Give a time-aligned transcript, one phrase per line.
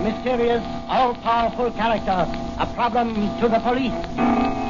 [0.00, 2.26] A mysterious, all-powerful character,
[2.58, 3.92] a problem to the police,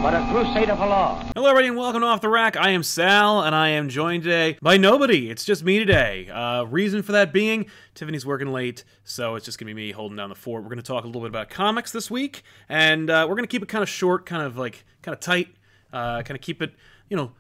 [0.03, 1.23] but a crusader for law.
[1.37, 2.57] Hello, everybody, and welcome to Off the Rack.
[2.57, 5.31] I am Sal, and I am joined today by nobody.
[5.31, 6.29] It's just me today.
[6.29, 10.17] Uh, reason for that being, Tiffany's working late, so it's just gonna be me holding
[10.17, 10.64] down the fort.
[10.64, 13.62] We're gonna talk a little bit about comics this week, and uh, we're gonna keep
[13.62, 15.54] it kind of short, kind of like kind of tight,
[15.93, 16.73] uh, kind of keep it,
[17.09, 17.31] you know,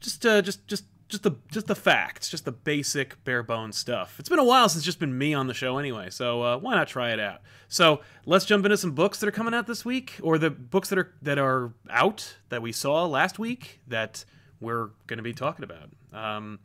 [0.00, 4.16] just uh, just just just the just the facts, just the basic bare bones stuff.
[4.18, 6.58] It's been a while since it's just been me on the show anyway, so uh,
[6.58, 7.42] why not try it out?
[7.68, 10.88] So let's jump into some books that are coming out this week, or the books
[10.88, 14.24] that are that are out that we saw last week that
[14.60, 15.90] we're going to be talking about.
[16.12, 16.58] Um,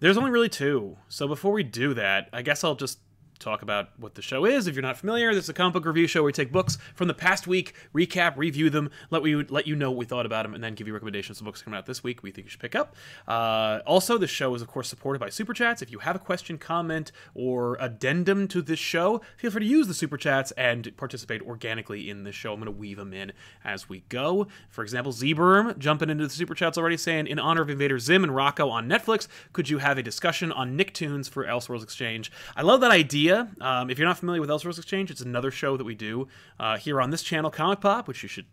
[0.00, 2.98] there's only really two, so before we do that, I guess I'll just
[3.38, 4.66] talk about what the show is.
[4.66, 6.78] If you're not familiar, this is a comic book review show where we take books
[6.94, 10.26] from the past week, recap, review them, let we let you know what we thought
[10.26, 12.46] about them, and then give you recommendations of books coming out this week we think
[12.46, 12.94] you should pick up.
[13.26, 15.82] Uh, also, this show is of course supported by super chats.
[15.82, 19.86] If you have a question, comment, or addendum to this show, feel free to use
[19.86, 22.52] the super chats and participate organically in the show.
[22.52, 23.32] I'm going to weave them in
[23.64, 24.48] as we go.
[24.68, 28.24] For example, Zberm jumping into the super chats already, saying in honor of Invader Zim
[28.24, 32.32] and Rocko on Netflix, could you have a discussion on Nicktoons for Elseworlds Exchange?
[32.56, 33.25] I love that idea.
[33.32, 36.76] Um, if you're not familiar with Elseworlds Exchange, it's another show that we do uh,
[36.76, 38.46] here on this channel, Comic Pop, which you should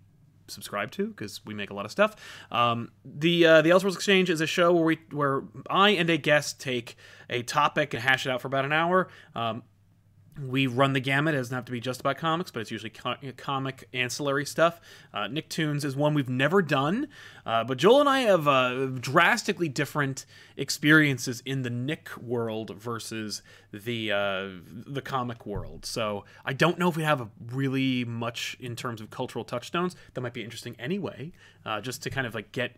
[0.47, 2.15] subscribe to because we make a lot of stuff.
[2.51, 6.17] Um, the uh, the Elseworlds Exchange is a show where we where I and a
[6.17, 6.95] guest take
[7.29, 9.09] a topic and hash it out for about an hour.
[9.35, 9.63] Um,
[10.41, 11.35] we run the gamut.
[11.35, 14.81] It doesn't have to be just about comics, but it's usually co- comic ancillary stuff.
[15.13, 17.07] Uh, Nicktoons is one we've never done,
[17.45, 20.25] uh, but Joel and I have uh, drastically different
[20.57, 25.85] experiences in the Nick world versus the uh, the comic world.
[25.85, 29.95] So I don't know if we have a really much in terms of cultural touchstones.
[30.13, 31.31] That might be interesting anyway,
[31.65, 32.77] uh, just to kind of like get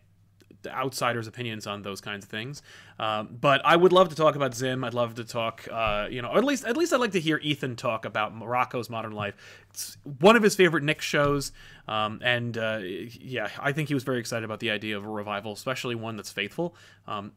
[0.67, 2.61] outsiders' opinions on those kinds of things.
[2.99, 4.83] Um, but I would love to talk about Zim.
[4.83, 7.19] I'd love to talk, uh, you know, or at least at least I'd like to
[7.19, 9.35] hear Ethan talk about Morocco's Modern Life.
[9.69, 11.51] It's one of his favorite Nick shows,
[11.87, 15.09] um, and uh, yeah, I think he was very excited about the idea of a
[15.09, 16.75] revival, especially one that's faithful.
[17.07, 17.33] Um,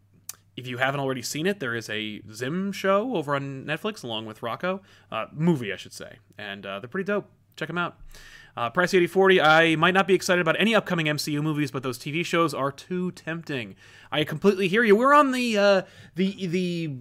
[0.57, 4.27] if you haven't already seen it, there is a Zim show over on Netflix along
[4.27, 4.81] with Rocko,
[5.13, 7.31] uh, movie I should say, and uh, they're pretty dope.
[7.57, 7.99] Check them out.
[8.59, 11.97] Uh, Price 8040, I might not be excited about any upcoming MCU movies, but those
[11.97, 13.77] TV shows are too tempting.
[14.11, 14.97] I completely hear you.
[14.97, 15.83] We're on the uh,
[16.17, 16.97] the the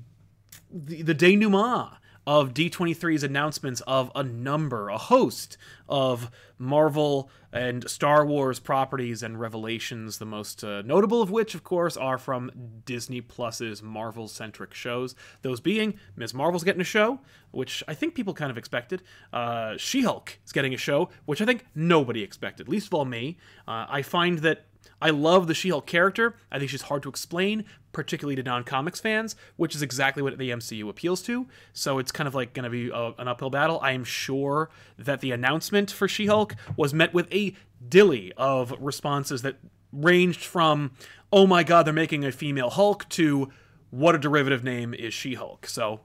[0.69, 1.93] the, the denouement
[2.27, 5.57] of D23's announcements of a number, a host
[5.87, 6.29] of
[6.59, 11.95] Marvel and Star Wars properties and revelations, the most uh, notable of which, of course,
[11.95, 12.51] are from
[12.85, 15.15] Disney Plus's Marvel centric shows.
[15.41, 16.33] Those being Ms.
[16.33, 17.21] Marvel's getting a show,
[17.51, 19.03] which I think people kind of expected.
[19.31, 23.05] Uh, she Hulk is getting a show, which I think nobody expected, least of all
[23.05, 23.37] me.
[23.65, 24.65] Uh, I find that
[25.01, 26.35] I love the She Hulk character.
[26.51, 30.37] I think she's hard to explain, particularly to non comics fans, which is exactly what
[30.37, 31.47] the MCU appeals to.
[31.73, 33.79] So it's kind of like going to be a, an uphill battle.
[33.81, 37.55] I am sure that the announcement for She Hulk was met with a
[37.87, 39.57] dilly of responses that
[39.91, 40.91] ranged from,
[41.31, 43.49] oh my god, they're making a female Hulk, to
[43.89, 45.67] what a derivative name is She Hulk.
[45.67, 46.01] So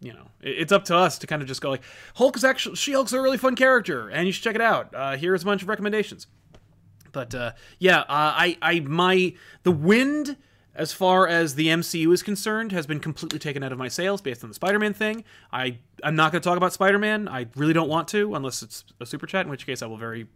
[0.00, 1.82] you know, it's up to us to kind of just go like,
[2.14, 4.94] Hulk is actually She Hulk's a really fun character, and you should check it out.
[4.94, 6.26] Uh, here's a bunch of recommendations.
[7.16, 9.32] But uh, yeah, uh, I I my
[9.62, 10.36] the wind
[10.74, 14.20] as far as the MCU is concerned has been completely taken out of my sails
[14.20, 15.24] based on the Spider-Man thing.
[15.50, 17.26] I I'm not going to talk about Spider-Man.
[17.26, 19.96] I really don't want to unless it's a super chat, in which case I will
[19.96, 20.26] very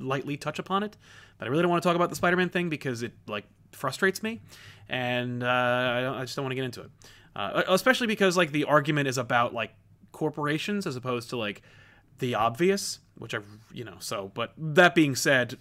[0.00, 0.96] lightly touch upon it.
[1.38, 4.24] But I really don't want to talk about the Spider-Man thing because it like frustrates
[4.24, 4.40] me,
[4.88, 6.90] and uh, I, I just don't want to get into it.
[7.36, 9.72] Uh, especially because like the argument is about like
[10.10, 11.62] corporations as opposed to like
[12.18, 13.38] the obvious, which I
[13.72, 14.30] you know so.
[14.34, 15.58] But that being said,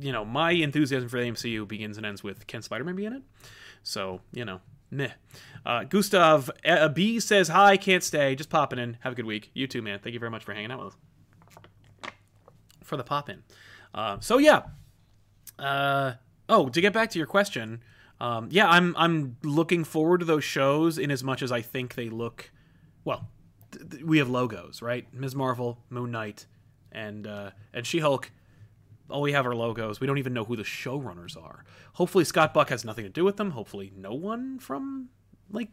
[0.00, 3.12] you know, my enthusiasm for the MCU begins and ends with can Spider-Man be in
[3.12, 3.22] it?
[3.82, 4.60] So, you know,
[4.90, 5.10] meh.
[5.64, 8.34] Uh, Gustav uh, B says, Hi, can't stay.
[8.34, 8.96] Just popping in.
[9.00, 9.50] Have a good week.
[9.54, 9.98] You too, man.
[9.98, 12.12] Thank you very much for hanging out with us.
[12.82, 13.42] For the pop in.
[13.94, 14.62] Uh, so, yeah.
[15.58, 16.14] Uh,
[16.48, 17.82] oh, to get back to your question,
[18.20, 21.94] um, yeah, I'm I'm looking forward to those shows in as much as I think
[21.94, 22.50] they look.
[23.04, 23.28] Well,
[24.04, 25.12] we have logos, right?
[25.12, 25.34] Ms.
[25.34, 26.46] Marvel, Moon Knight,
[26.92, 28.30] and uh, and She Hulk
[29.10, 30.00] all we have are logos.
[30.00, 31.64] We don't even know who the showrunners are.
[31.94, 33.50] Hopefully, Scott Buck has nothing to do with them.
[33.50, 35.08] Hopefully, no one from
[35.50, 35.68] like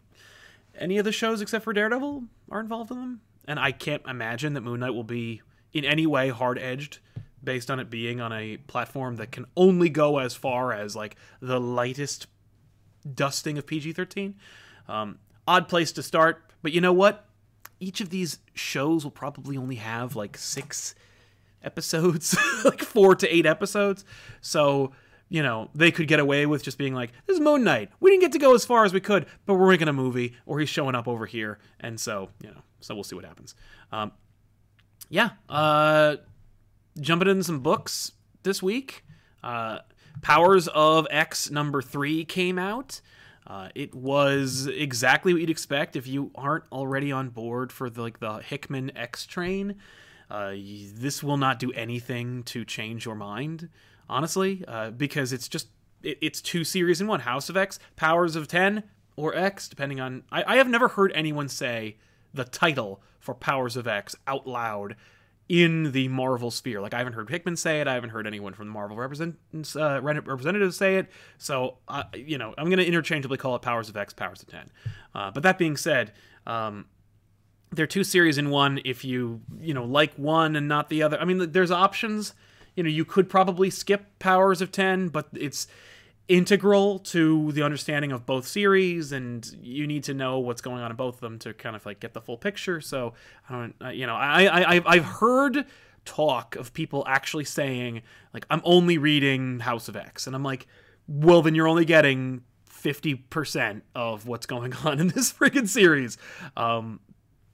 [0.77, 3.21] any of the shows except for Daredevil are involved in them.
[3.47, 5.41] And I can't imagine that Moon Knight will be
[5.73, 6.99] in any way hard edged
[7.43, 11.15] based on it being on a platform that can only go as far as like
[11.41, 12.27] the lightest
[13.15, 14.35] dusting of PG 13.
[14.87, 17.25] Um, odd place to start, but you know what?
[17.79, 20.93] Each of these shows will probably only have like six
[21.63, 22.35] episodes,
[22.65, 24.05] like four to eight episodes.
[24.41, 24.91] So,
[25.29, 27.89] you know, they could get away with just being like, this is Moon Knight.
[27.99, 30.35] We didn't get to go as far as we could, but we're making a movie,
[30.45, 31.59] or he's showing up over here.
[31.79, 33.55] And so, you know, so we'll see what happens.
[33.91, 34.11] Um,
[35.09, 35.31] yeah.
[35.47, 36.17] Uh,
[36.99, 38.13] jumping into some books
[38.43, 39.05] this week.
[39.43, 39.79] Uh,
[40.21, 43.01] Powers of X number three came out.
[43.47, 48.01] Uh, it was exactly what you'd expect if you aren't already on board for the,
[48.01, 49.75] like the Hickman X train.
[50.31, 50.53] Uh,
[50.95, 53.67] this will not do anything to change your mind,
[54.09, 55.67] honestly, uh, because it's just
[56.03, 58.83] it, it's two series in one: House of X, Powers of Ten,
[59.17, 60.23] or X, depending on.
[60.31, 61.97] I, I have never heard anyone say
[62.33, 64.95] the title for Powers of X out loud
[65.49, 66.79] in the Marvel sphere.
[66.79, 67.87] Like I haven't heard Hickman say it.
[67.89, 69.35] I haven't heard anyone from the Marvel represent,
[69.75, 71.11] uh, representatives say it.
[71.39, 74.47] So uh, you know, I'm going to interchangeably call it Powers of X, Powers of
[74.47, 74.71] Ten.
[75.13, 76.13] Uh, but that being said,
[76.47, 76.85] um,
[77.71, 78.79] they're two series in one.
[78.85, 82.33] If you you know like one and not the other, I mean, there's options.
[82.75, 85.67] You know, you could probably skip Powers of Ten, but it's
[86.27, 90.89] integral to the understanding of both series and you need to know what's going on
[90.89, 93.13] in both of them to kind of like get the full picture so
[93.49, 95.65] i don't you know i, I i've heard
[96.05, 98.01] talk of people actually saying
[98.33, 100.67] like i'm only reading house of x and i'm like
[101.05, 106.17] well then you're only getting 50% of what's going on in this freaking series
[106.55, 107.01] um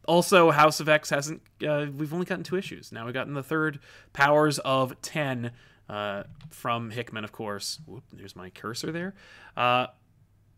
[0.07, 3.43] also house of x hasn't uh, we've only gotten two issues now we've gotten the
[3.43, 3.79] third
[4.13, 5.51] powers of 10
[5.89, 7.79] uh, from Hickman, of course.
[7.85, 9.15] Whoop, there's my cursor there.
[9.55, 9.87] Uh,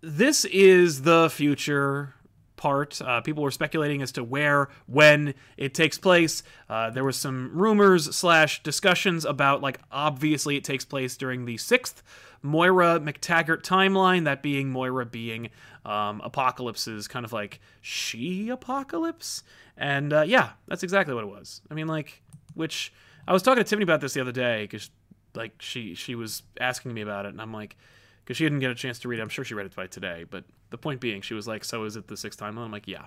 [0.01, 2.15] this is the future
[2.55, 3.01] part.
[3.01, 6.43] Uh, people were speculating as to where, when it takes place.
[6.69, 11.57] Uh, there was some rumors slash discussions about like obviously it takes place during the
[11.57, 12.03] sixth
[12.41, 14.25] Moira MacTaggert timeline.
[14.25, 15.49] That being Moira being
[15.85, 19.43] um, Apocalypse's kind of like she Apocalypse,
[19.77, 21.61] and uh, yeah, that's exactly what it was.
[21.71, 22.21] I mean, like,
[22.53, 22.93] which
[23.27, 24.89] I was talking to Tiffany about this the other day because
[25.35, 27.77] like she she was asking me about it, and I'm like,
[28.23, 29.21] because she didn't get a chance to read it.
[29.21, 31.83] I'm sure she read it by today, but the point being, she was like, "So
[31.85, 33.05] is it the sixth timeline?" I'm like, "Yeah,"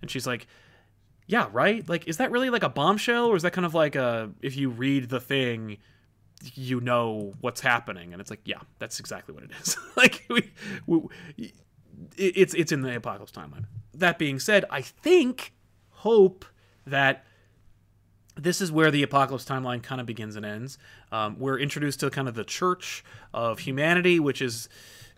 [0.00, 0.46] and she's like,
[1.26, 1.86] "Yeah, right.
[1.88, 4.56] Like, is that really like a bombshell, or is that kind of like a if
[4.56, 5.78] you read the thing?"
[6.54, 10.50] you know what's happening and it's like yeah that's exactly what it is like we,
[10.86, 11.52] we,
[12.16, 13.64] it's it's in the apocalypse timeline
[13.94, 15.52] that being said i think
[15.90, 16.44] hope
[16.86, 17.24] that
[18.36, 20.78] this is where the apocalypse timeline kind of begins and ends.
[21.10, 23.04] Um, we're introduced to kind of the church
[23.34, 24.68] of humanity, which is,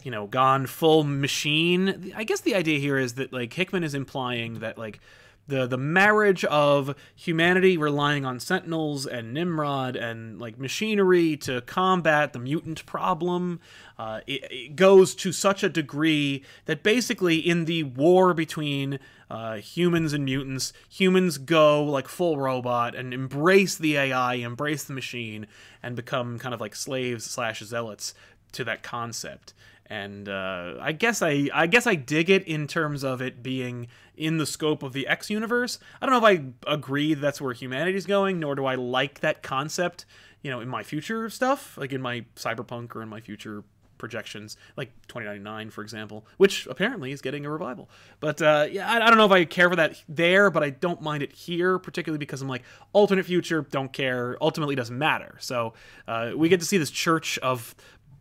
[0.03, 2.13] you know, gone full machine.
[2.17, 5.01] I guess the idea here is that like Hickman is implying that like
[5.47, 12.33] the the marriage of humanity relying on sentinels and nimrod and like machinery to combat
[12.33, 13.61] the mutant problem
[13.99, 18.99] uh, it, it, goes to such a degree that basically in the war between
[19.31, 24.93] uh, humans and mutants humans go like full robot and embrace the ai embrace the
[24.93, 25.47] machine
[25.83, 28.15] and become kind of like slaves slash zealots
[28.53, 29.53] to that concept
[29.95, 33.87] and uh, I guess I I guess I dig it in terms of it being
[34.17, 35.79] in the scope of the X universe.
[36.03, 39.43] I don't know if I agree that's where humanity's going, nor do I like that
[39.43, 40.05] concept.
[40.43, 43.63] You know, in my future stuff, like in my cyberpunk or in my future
[43.97, 47.89] projections, like 2099, for example, which apparently is getting a revival.
[48.21, 50.71] But uh, yeah, I, I, don't know if I care for that there, but I
[50.71, 54.37] don't mind it here, particularly because I'm like, alternate future, don't care.
[54.41, 55.37] Ultimately, doesn't matter.
[55.41, 55.75] So
[56.07, 57.75] uh, we get to see this church of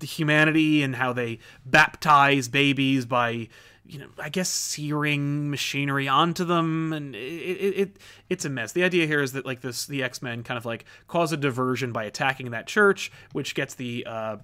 [0.03, 3.47] humanity and how they baptize babies by
[3.85, 6.93] you know i guess searing machinery onto them.
[6.93, 7.97] And it, it, it,
[8.29, 8.71] it's a mess.
[8.71, 11.91] The idea here is that like this the x-men kind of like cause a diversion
[11.91, 14.37] by attacking that church which gets the uh,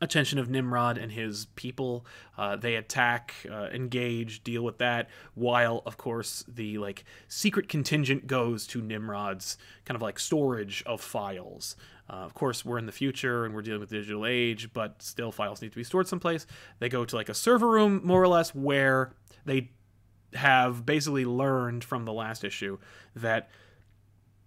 [0.00, 2.04] attention of nimrod and his people
[2.38, 8.26] uh, they attack uh, engage deal with that while of course the like secret contingent
[8.26, 11.76] goes to nimrod's kind of like storage of files
[12.08, 15.32] uh, of course, we're in the future and we're dealing with digital age, but still
[15.32, 16.46] files need to be stored someplace.
[16.78, 19.12] They go to like a server room, more or less, where
[19.44, 19.70] they
[20.34, 22.78] have basically learned from the last issue
[23.16, 23.48] that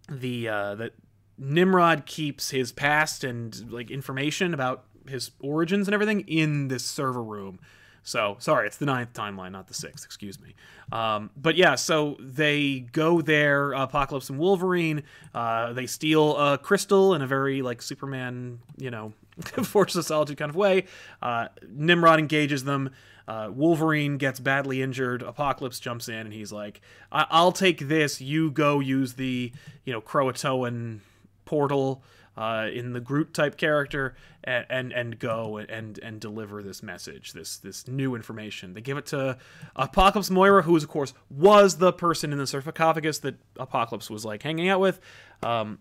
[0.10, 0.94] the uh, that
[1.38, 7.24] Nimrod keeps his past and like information about his origins and everything in this server
[7.24, 7.60] room
[8.04, 10.06] so sorry, it's the ninth timeline, not the sixth.
[10.06, 10.56] Excuse me.
[10.92, 13.74] Um, but yeah, so they go there.
[13.74, 15.04] Apocalypse and Wolverine.
[15.34, 19.14] Uh, they steal a crystal in a very like Superman, you know,
[19.64, 20.86] Fortress of Solitude kind of way.
[21.22, 22.90] Uh, Nimrod engages them.
[23.28, 25.22] Uh, Wolverine gets badly injured.
[25.22, 28.20] Apocalypse jumps in and he's like, I- will take this.
[28.20, 29.52] You go use the
[29.86, 31.02] you know Krakoan
[31.46, 32.04] portal."
[32.40, 34.16] Uh, in the Groot type character
[34.46, 38.74] and, and and go and and deliver this message, this this new information.
[38.74, 39.38] They give it to
[39.76, 44.24] Apocalypse Moira, who, is, of course, was the person in the sarcophagus that Apocalypse was
[44.24, 45.02] like hanging out with.
[45.44, 45.80] Um,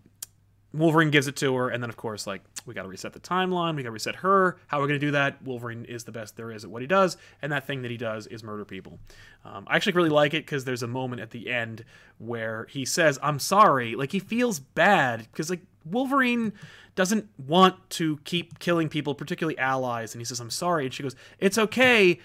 [0.74, 3.20] Wolverine gives it to her, and then of course, like we got to reset the
[3.20, 4.58] timeline, we got to reset her.
[4.66, 5.40] How are we to do that?
[5.42, 7.96] Wolverine is the best there is at what he does, and that thing that he
[7.96, 8.98] does is murder people.
[9.44, 11.84] Um, I actually really like it because there's a moment at the end
[12.18, 16.52] where he says, "I'm sorry," like he feels bad because like Wolverine
[16.94, 21.02] doesn't want to keep killing people, particularly allies, and he says, "I'm sorry," and she
[21.02, 22.20] goes, "It's okay.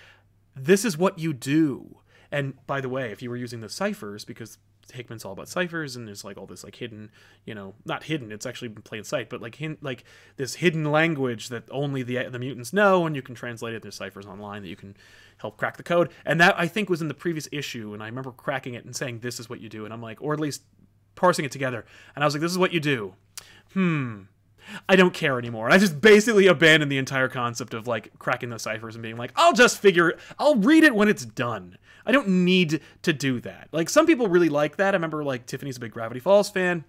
[0.56, 2.00] This is what you do."
[2.32, 4.58] And by the way, if you were using the ciphers, because
[4.92, 7.12] Hickman's all about ciphers, and there's like all this like hidden,
[7.46, 8.32] you know, not hidden.
[8.32, 10.04] It's actually in plain sight, but like like
[10.36, 13.82] this hidden language that only the the mutants know, and you can translate it.
[13.82, 14.98] There's ciphers online that you can
[15.38, 18.08] help crack the code, and that I think was in the previous issue, and I
[18.08, 20.40] remember cracking it and saying this is what you do, and I'm like, or at
[20.40, 20.64] least
[21.16, 23.16] parsing it together, and I was like, this is what you do.
[23.74, 24.24] Hmm.
[24.88, 25.70] I don't care anymore.
[25.70, 29.32] I just basically abandoned the entire concept of like cracking the ciphers and being like,
[29.36, 31.78] I'll just figure, I'll read it when it's done.
[32.06, 33.70] I don't need to do that.
[33.72, 34.94] Like some people really like that.
[34.94, 36.86] I remember like Tiffany's a big Gravity Falls fan.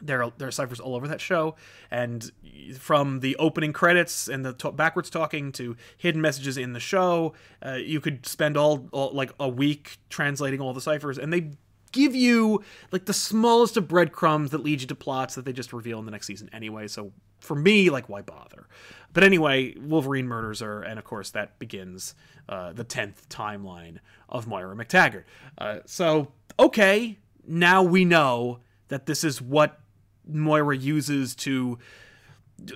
[0.00, 1.56] There are, there are ciphers all over that show,
[1.90, 2.30] and
[2.78, 7.34] from the opening credits and the to- backwards talking to hidden messages in the show,
[7.66, 11.50] uh, you could spend all, all like a week translating all the ciphers, and they
[11.88, 15.72] give you like the smallest of breadcrumbs that lead you to plots that they just
[15.72, 16.88] reveal in the next season anyway.
[16.88, 18.66] So for me, like, why bother?
[19.12, 22.14] But anyway, Wolverine murders her, and of course that begins
[22.48, 25.24] uh, the tenth timeline of Moira MacTaggert.
[25.56, 29.80] Uh, so okay, now we know that this is what
[30.26, 31.78] Moira uses to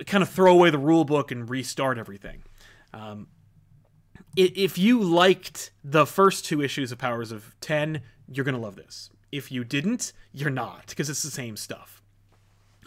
[0.07, 2.43] kind of throw away the rule book and restart everything.
[2.95, 3.27] Um,
[4.35, 8.01] if you liked the first two issues of Powers of 10,
[8.31, 9.11] you're going to love this.
[9.31, 12.03] If you didn't, you're not, because it's the same stuff.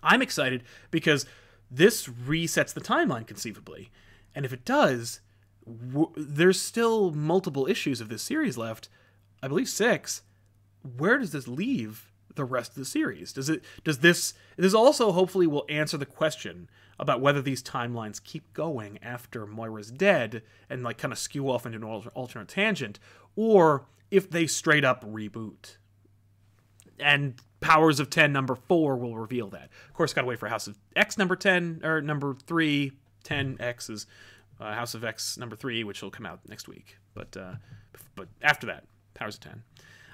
[0.03, 1.25] I'm excited because
[1.71, 3.89] this resets the timeline conceivably.
[4.35, 5.21] And if it does,
[5.65, 8.89] w- there's still multiple issues of this series left.
[9.41, 10.21] I believe six.
[10.97, 13.33] Where does this leave the rest of the series?
[13.33, 18.23] Does it does this this also hopefully will answer the question about whether these timelines
[18.23, 22.99] keep going after Moira's dead and like kind of skew off into an alternate tangent
[23.35, 25.77] or if they straight up reboot.
[26.99, 27.35] And
[27.65, 29.69] Powers of 10 number 4 will reveal that.
[29.87, 32.91] Of course, got to wait for House of X number 10 or number 3
[33.23, 34.05] 10X is
[34.61, 36.97] uh, House of X number 3 which will come out next week.
[37.15, 37.55] But uh,
[38.15, 38.83] but after that,
[39.15, 39.63] Powers of 10.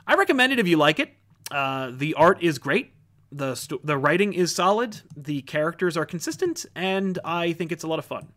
[0.08, 1.14] I recommend it if you like it.
[1.52, 2.94] Uh, the art is great.
[3.34, 5.02] The the writing is solid.
[5.18, 8.30] The characters are consistent and I think it's a lot of fun.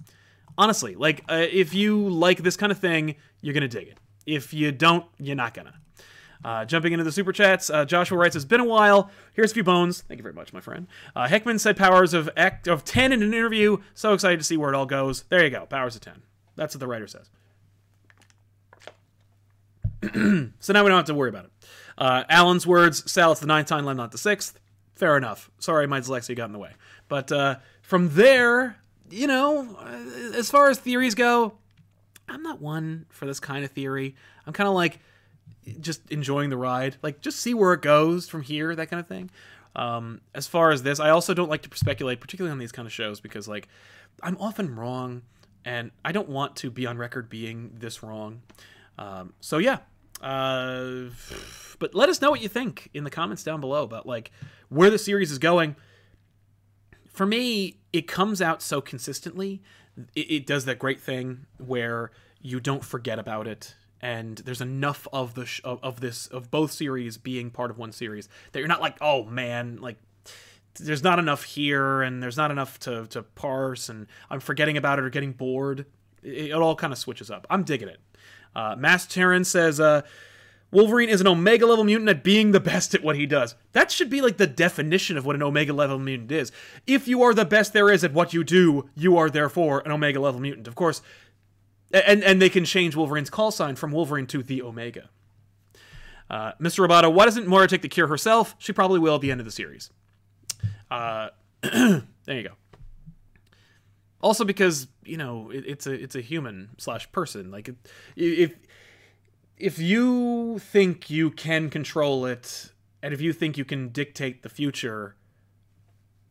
[0.58, 3.98] Honestly, like uh, if you like this kind of thing, you're to dig it.
[4.26, 5.74] If you don't, you're not gonna.
[6.44, 9.10] Uh, jumping into the super chats, uh, Joshua writes, "It's been a while.
[9.32, 10.02] Here's a few bones.
[10.02, 13.22] Thank you very much, my friend." Uh, Hickman said powers of act of ten in
[13.22, 13.78] an interview.
[13.94, 15.22] So excited to see where it all goes.
[15.30, 16.22] There you go, powers of ten.
[16.56, 17.30] That's what the writer says.
[20.60, 21.50] so now we don't have to worry about it.
[21.96, 24.60] Uh, Alan's words: "Sal, it's the ninth timeline, not the sixth.
[24.94, 25.50] Fair enough.
[25.58, 26.72] Sorry, my dyslexia got in the way.
[27.08, 28.76] But uh, from there,
[29.10, 31.58] you know, uh, as far as theories go,
[32.28, 34.14] I'm not one for this kind of theory.
[34.46, 35.00] I'm kind of like
[35.80, 39.06] just enjoying the ride, like just see where it goes from here, that kind of
[39.06, 39.30] thing.
[39.76, 42.86] Um, as far as this, I also don't like to speculate, particularly on these kind
[42.86, 43.68] of shows, because like
[44.22, 45.22] I'm often wrong,
[45.64, 48.42] and I don't want to be on record being this wrong.
[48.98, 49.78] Um, so yeah,
[50.20, 51.10] uh,
[51.78, 54.30] but let us know what you think in the comments down below about like
[54.68, 55.76] where the series is going.
[57.08, 59.62] For me, it comes out so consistently
[60.14, 62.10] it, it does that great thing where
[62.40, 63.74] you don't forget about it.
[64.00, 67.90] And there's enough of the sh- of, this of both series being part of one
[67.90, 69.96] series that you're not like oh man like
[70.78, 74.98] there's not enough here and there's not enough to, to parse and i'm forgetting about
[74.98, 75.86] it or getting bored.
[76.22, 77.46] It, it all kind of switches up.
[77.48, 78.00] I'm digging it.
[78.54, 80.02] Uh, Master says uh,
[80.74, 83.54] Wolverine is an Omega level mutant at being the best at what he does.
[83.72, 86.50] That should be like the definition of what an Omega level mutant is.
[86.84, 89.92] If you are the best there is at what you do, you are therefore an
[89.92, 90.66] Omega level mutant.
[90.66, 91.00] Of course,
[91.92, 95.10] and and they can change Wolverine's call sign from Wolverine to the Omega.
[96.28, 96.84] Uh, Mr.
[96.84, 98.56] Roboto, why doesn't Moira take the cure herself?
[98.58, 99.90] She probably will at the end of the series.
[100.90, 101.28] Uh,
[101.62, 102.54] there you go.
[104.20, 107.52] Also, because you know it, it's a it's a human slash person.
[107.52, 107.70] Like
[108.16, 108.54] if
[109.56, 114.48] if you think you can control it and if you think you can dictate the
[114.48, 115.14] future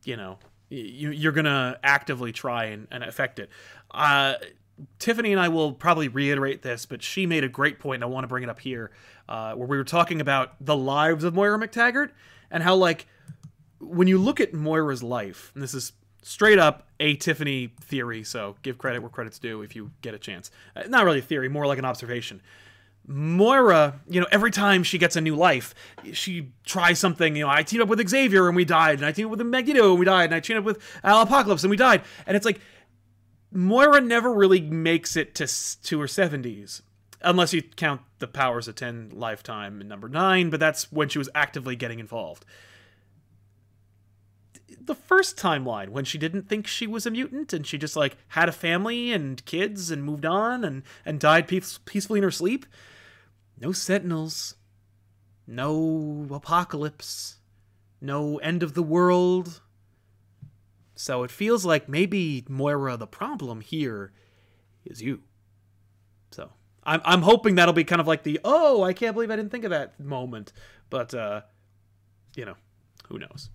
[0.04, 0.38] you know
[0.68, 3.48] you, you're gonna actively try and, and affect it
[3.92, 4.34] uh,
[4.98, 8.06] tiffany and i will probably reiterate this but she made a great point and i
[8.06, 8.90] want to bring it up here
[9.28, 12.10] uh, where we were talking about the lives of moira mactaggert
[12.50, 13.06] and how like
[13.80, 15.92] when you look at moira's life and this is
[16.24, 18.24] straight up a Tiffany theory.
[18.24, 20.50] So give credit where credit's due if you get a chance.
[20.74, 22.40] Uh, not really a theory, more like an observation.
[23.06, 25.74] Moira, you know, every time she gets a new life,
[26.12, 27.36] she tries something.
[27.36, 29.46] You know, I teamed up with Xavier and we died, and I teamed up with
[29.46, 32.02] Magneto and we died, and I teamed up with Al Apocalypse and we died.
[32.26, 32.60] And it's like
[33.52, 35.46] Moira never really makes it to
[35.82, 36.82] to her seventies,
[37.20, 40.48] unless you count the Powers of Ten lifetime in number nine.
[40.48, 42.46] But that's when she was actively getting involved.
[44.80, 48.16] The first timeline when she didn't think she was a mutant and she just like
[48.28, 52.30] had a family and kids and moved on and and died peace, peacefully in her
[52.30, 52.64] sleep
[53.60, 54.56] no sentinels,
[55.46, 57.38] no apocalypse,
[58.00, 59.60] no end of the world.
[60.94, 64.12] So it feels like maybe Moira, the problem here
[64.84, 65.22] is you.
[66.30, 66.50] So
[66.84, 69.50] I'm I'm hoping that'll be kind of like the oh I can't believe I didn't
[69.50, 70.52] think of that moment,
[70.90, 71.42] but uh,
[72.36, 72.54] you know,
[73.08, 73.50] who knows.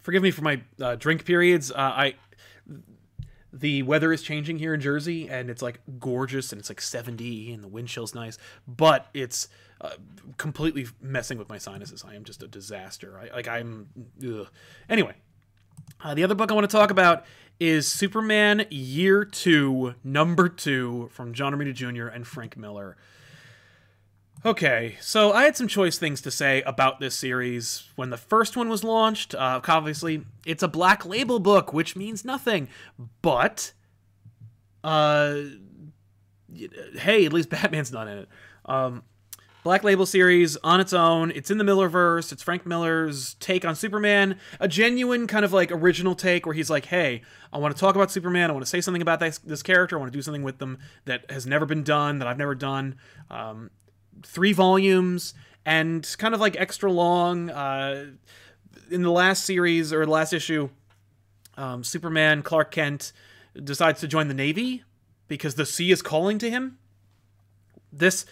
[0.00, 1.70] Forgive me for my uh, drink periods.
[1.70, 2.14] Uh, I
[3.54, 7.52] the weather is changing here in Jersey, and it's like gorgeous, and it's like 70,
[7.52, 9.48] and the wind chill's nice, but it's
[9.80, 9.90] uh,
[10.38, 12.04] completely messing with my sinuses.
[12.06, 13.18] I am just a disaster.
[13.18, 13.88] I, like I'm.
[14.26, 14.48] Ugh.
[14.88, 15.14] Anyway,
[16.02, 17.24] uh, the other book I want to talk about
[17.60, 22.08] is Superman Year Two, Number Two, from John Romita Jr.
[22.08, 22.96] and Frank Miller.
[24.46, 28.58] Okay, so I had some choice things to say about this series when the first
[28.58, 29.34] one was launched.
[29.34, 32.68] Uh, obviously, it's a black label book, which means nothing.
[33.22, 33.72] But,
[34.82, 35.36] uh,
[36.98, 38.28] hey, at least Batman's not in it.
[38.66, 39.02] Um,
[39.62, 41.30] Black Label series on its own.
[41.30, 42.30] It's in the Millerverse.
[42.30, 46.68] It's Frank Miller's take on Superman, a genuine kind of like original take where he's
[46.68, 48.50] like, "Hey, I want to talk about Superman.
[48.50, 49.96] I want to say something about this, this character.
[49.96, 52.54] I want to do something with them that has never been done, that I've never
[52.54, 52.96] done."
[53.30, 53.70] Um,
[54.22, 57.50] three volumes and kind of like extra long.
[57.50, 58.12] Uh,
[58.90, 60.68] in the last series or last issue,
[61.56, 63.12] um, Superman Clark Kent
[63.62, 64.82] decides to join the Navy
[65.28, 66.78] because the sea is calling to him.
[67.92, 68.26] This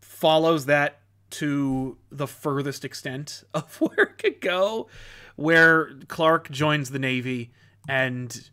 [0.00, 4.88] follows that to the furthest extent of where it could go,
[5.36, 7.50] where Clark joins the Navy
[7.88, 8.50] and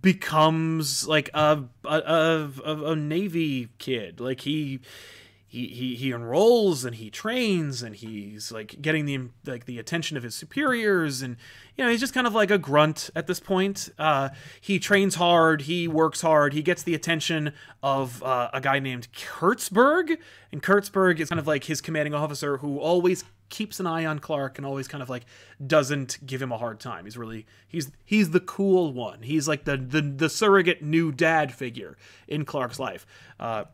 [0.00, 4.20] becomes like a a, a, a navy kid.
[4.20, 4.80] Like he
[5.54, 10.16] he, he he enrolls and he trains and he's like getting the like the attention
[10.16, 11.36] of his superiors and
[11.76, 15.14] you know he's just kind of like a grunt at this point uh, he trains
[15.14, 17.52] hard he works hard he gets the attention
[17.84, 20.18] of uh, a guy named kurtzberg
[20.50, 24.18] and kurtzberg is kind of like his commanding officer who always keeps an eye on
[24.18, 25.26] Clark and always kind of like
[25.64, 27.04] doesn't give him a hard time.
[27.04, 29.22] He's really he's he's the cool one.
[29.22, 33.06] He's like the the, the surrogate new dad figure in Clark's life.
[33.38, 33.64] Uh,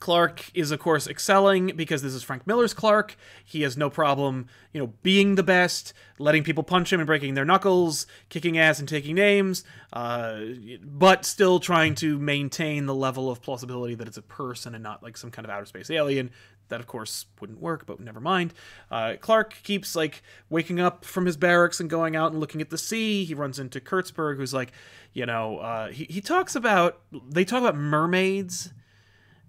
[0.00, 3.16] Clark is, of course, excelling because this is Frank Miller's Clark.
[3.44, 7.34] He has no problem, you know, being the best, letting people punch him and breaking
[7.34, 10.40] their knuckles, kicking ass and taking names, uh,
[10.82, 15.02] but still trying to maintain the level of plausibility that it's a person and not
[15.02, 16.30] like some kind of outer space alien.
[16.68, 18.54] That, of course, wouldn't work, but never mind.
[18.90, 22.70] Uh, Clark keeps like waking up from his barracks and going out and looking at
[22.70, 23.24] the sea.
[23.24, 24.72] He runs into Kurtzberg, who's like,
[25.12, 28.72] you know, uh, he, he talks about, they talk about mermaids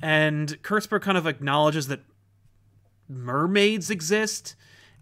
[0.01, 2.01] and Kurtzberg kind of acknowledges that
[3.07, 4.55] mermaids exist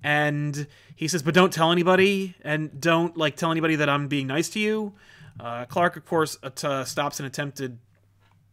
[0.04, 4.28] and he says but don't tell anybody and don't like tell anybody that i'm being
[4.28, 4.94] nice to you.
[5.40, 7.78] Uh, clark of course uh, stops an attempted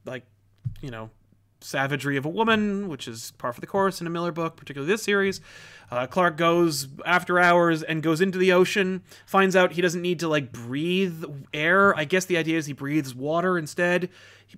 [0.04, 0.24] like
[0.80, 1.10] you know
[1.60, 4.92] savagery of a woman which is par for the course in a miller book particularly
[4.92, 5.40] this series
[5.90, 10.18] uh, clark goes after hours and goes into the ocean finds out he doesn't need
[10.18, 14.08] to like breathe air i guess the idea is he breathes water instead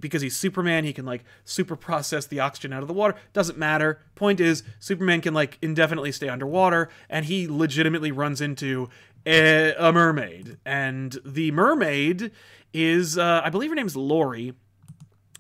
[0.01, 3.15] because he's Superman, he can like super process the oxygen out of the water.
[3.33, 4.01] Doesn't matter.
[4.15, 8.89] Point is, Superman can like indefinitely stay underwater, and he legitimately runs into
[9.27, 10.59] a, a mermaid.
[10.65, 12.31] And the mermaid
[12.73, 14.55] is, uh, I believe her name is Lori.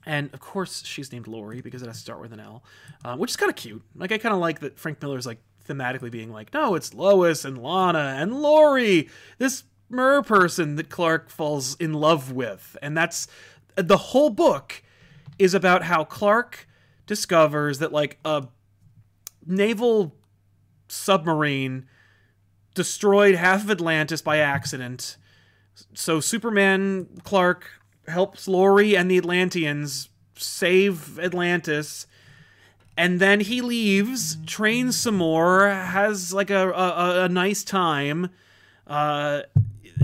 [0.06, 2.62] And of course, she's named Lori because it has to start with an L,
[3.04, 3.82] uh, which is kind of cute.
[3.94, 7.44] Like, I kind of like that Frank Miller's like thematically being like, no, it's Lois
[7.44, 9.08] and Lana and Lori,
[9.38, 12.76] this mer person that Clark falls in love with.
[12.82, 13.28] And that's
[13.76, 14.82] the whole book
[15.38, 16.66] is about how Clark
[17.06, 18.46] discovers that like a
[19.46, 20.14] naval
[20.88, 21.86] submarine
[22.74, 25.16] destroyed half of Atlantis by accident.
[25.94, 27.70] So Superman Clark
[28.08, 32.06] helps Lori and the Atlanteans save Atlantis.
[32.96, 38.30] And then he leaves, trains some more, has like a, a, a nice time,
[38.88, 39.42] uh,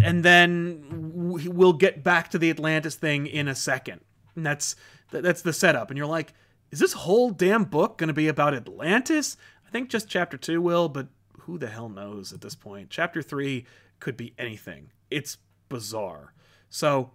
[0.03, 4.01] and then we'll get back to the Atlantis thing in a second.
[4.37, 4.77] And that's
[5.11, 5.91] that's the setup.
[5.91, 6.35] And you're like,
[6.71, 9.37] is this whole damn book going to be about Atlantis?
[9.67, 11.09] I think just chapter two will, but
[11.41, 12.91] who the hell knows at this point?
[12.91, 13.67] Chapter three
[14.01, 14.91] could be anything.
[15.11, 15.39] It's
[15.69, 16.33] bizarre.
[16.69, 17.13] So,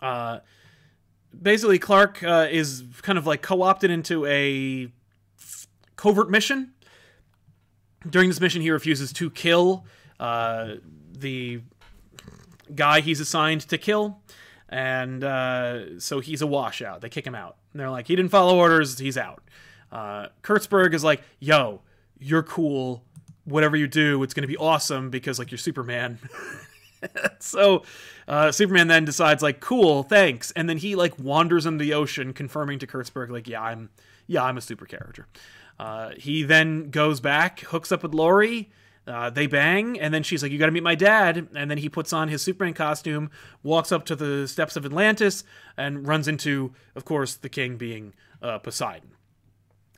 [0.00, 0.40] uh,
[1.40, 4.92] basically, Clark uh, is kind of like co opted into a
[5.96, 6.72] covert mission.
[8.08, 9.84] During this mission, he refuses to kill
[10.20, 10.74] uh,
[11.12, 11.60] the
[12.74, 14.20] guy he's assigned to kill.
[14.68, 17.00] And uh, so he's a washout.
[17.00, 17.56] They kick him out.
[17.72, 19.42] And they're like, he didn't follow orders, he's out.
[19.92, 21.82] Uh, Kurtzberg is like, yo,
[22.18, 23.04] you're cool.
[23.44, 26.18] Whatever you do, it's going to be awesome because, like, you're Superman.
[27.38, 27.84] so
[28.28, 30.50] uh, Superman then decides, like, cool, thanks.
[30.52, 33.90] And then he, like, wanders in the ocean, confirming to Kurtzberg, like, yeah, I'm,
[34.26, 35.26] yeah, I'm a super character.
[35.78, 38.70] Uh, he then goes back, hooks up with Lori.
[39.06, 41.78] Uh, they bang, and then she's like, "You got to meet my dad." And then
[41.78, 43.30] he puts on his Superman costume,
[43.62, 45.44] walks up to the steps of Atlantis,
[45.76, 49.10] and runs into, of course, the king being uh, Poseidon.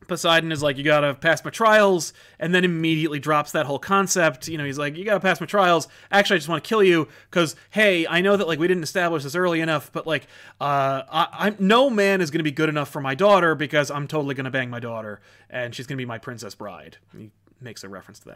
[0.08, 3.78] Poseidon is like, "You got to pass my trials," and then immediately drops that whole
[3.78, 4.48] concept.
[4.48, 6.68] You know, he's like, "You got to pass my trials." Actually, I just want to
[6.68, 10.06] kill you because, hey, I know that like we didn't establish this early enough, but
[10.06, 10.26] like,
[10.60, 14.08] uh, I, I'm no man is to be good enough for my daughter because I'm
[14.08, 16.96] totally to bang my daughter, and she's to be my princess bride.
[17.16, 18.28] He makes a reference to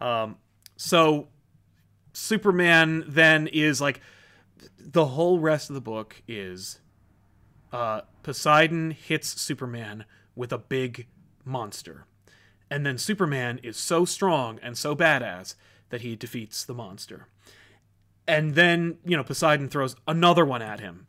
[0.00, 0.06] that.
[0.06, 0.36] Um,
[0.76, 1.28] so
[2.12, 4.00] Superman then is like
[4.78, 6.80] the whole rest of the book is
[7.72, 10.04] uh, Poseidon hits Superman
[10.38, 11.06] with a big
[11.44, 12.06] monster.
[12.70, 15.54] And then Superman is so strong and so badass
[15.90, 17.26] that he defeats the monster.
[18.26, 21.06] And then, you know, Poseidon throws another one at him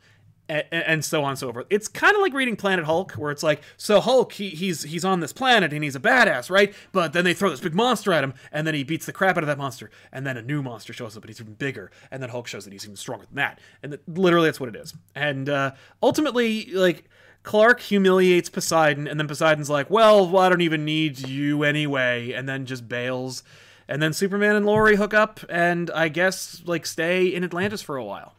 [0.49, 1.67] and, so on and so forth.
[1.69, 5.05] It's kind of like reading Planet Hulk, where it's like, so Hulk, he, he's he's
[5.05, 6.73] on this planet and he's a badass, right?
[6.91, 9.37] But then they throw this big monster at him, and then he beats the crap
[9.37, 11.91] out of that monster, and then a new monster shows up and he's even bigger,
[12.09, 14.69] and then Hulk shows that he's even stronger than that, and that, literally that's what
[14.69, 14.93] it is.
[15.13, 17.05] And uh, ultimately, like
[17.43, 22.33] Clark humiliates Poseidon, and then Poseidon's like, well, well, I don't even need you anyway,
[22.33, 23.43] and then just bails.
[23.87, 27.97] And then Superman and Lori hook up, and I guess like stay in Atlantis for
[27.97, 28.35] a while.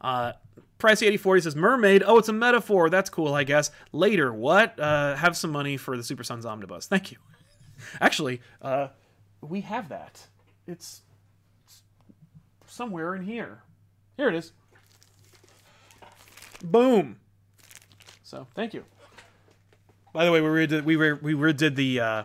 [0.00, 0.32] Uh,
[0.78, 2.02] Pricey 8040 says mermaid.
[2.06, 2.90] Oh, it's a metaphor.
[2.90, 3.70] That's cool, I guess.
[3.92, 4.78] Later, what?
[4.78, 6.86] Uh, have some money for the Super Sons omnibus.
[6.86, 7.18] Thank you.
[8.00, 8.88] Actually, uh,
[9.40, 10.26] we have that.
[10.66, 11.02] It's
[12.66, 13.62] somewhere in here.
[14.16, 14.52] Here it is.
[16.62, 17.16] Boom.
[18.34, 18.82] So thank you.
[20.12, 22.22] By the way, we redid we re, we redid the uh,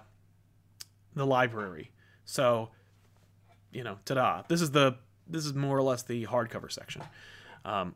[1.13, 1.91] the library.
[2.26, 2.69] So
[3.72, 4.41] you know, ta-da!
[4.48, 4.95] This is the
[5.28, 7.04] this is more or less the hardcover section.
[7.63, 7.93] Um,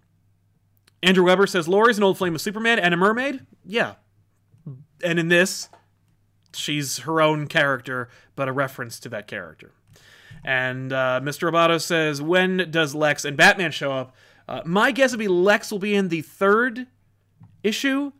[1.01, 3.47] Andrew Weber says Lori's an old flame of Superman and a mermaid.
[3.65, 3.95] Yeah,
[5.03, 5.69] and in this,
[6.53, 9.71] she's her own character, but a reference to that character.
[10.45, 11.51] And uh, Mr.
[11.51, 14.15] Roboto says, when does Lex and Batman show up?
[14.47, 16.85] Uh, my guess would be Lex will be in the third
[17.63, 18.11] issue.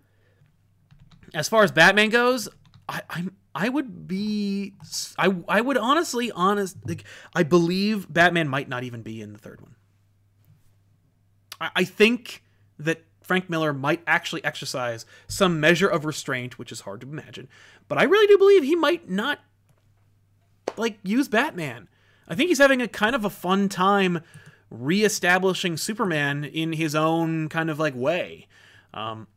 [1.34, 2.48] As far as Batman goes,
[2.88, 4.74] I, I'm I would be
[5.18, 7.04] I I would honestly honest like
[7.36, 9.76] I believe Batman might not even be in the third one.
[11.62, 12.44] I I think
[12.80, 17.48] that Frank Miller might actually exercise some measure of restraint, which is hard to imagine,
[17.88, 19.40] but I really do believe he might not
[20.76, 21.88] like use Batman.
[22.28, 24.22] I think he's having a kind of a fun time
[24.72, 28.48] reestablishing Superman in his own kind of like way.
[28.94, 29.28] Um,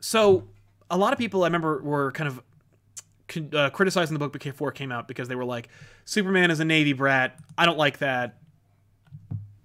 [0.00, 0.48] so
[0.90, 4.74] a lot of people I remember were kind of uh, criticizing the book before it
[4.74, 5.68] came out because they were like,
[6.04, 7.38] Superman is a Navy brat.
[7.58, 8.38] I don't like that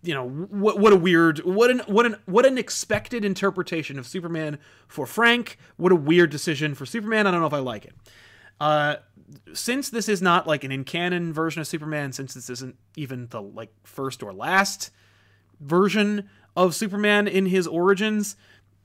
[0.04, 4.08] you know what what a weird what an what an what an expected interpretation of
[4.08, 5.58] Superman for Frank.
[5.78, 7.28] What a weird decision for Superman.
[7.28, 7.94] I don't know if I like it.
[8.60, 8.96] Uh,
[9.54, 13.28] since this is not like an in canon version of Superman, since this isn't even
[13.28, 14.92] the like first or last
[15.60, 18.36] version of Superman in his origins,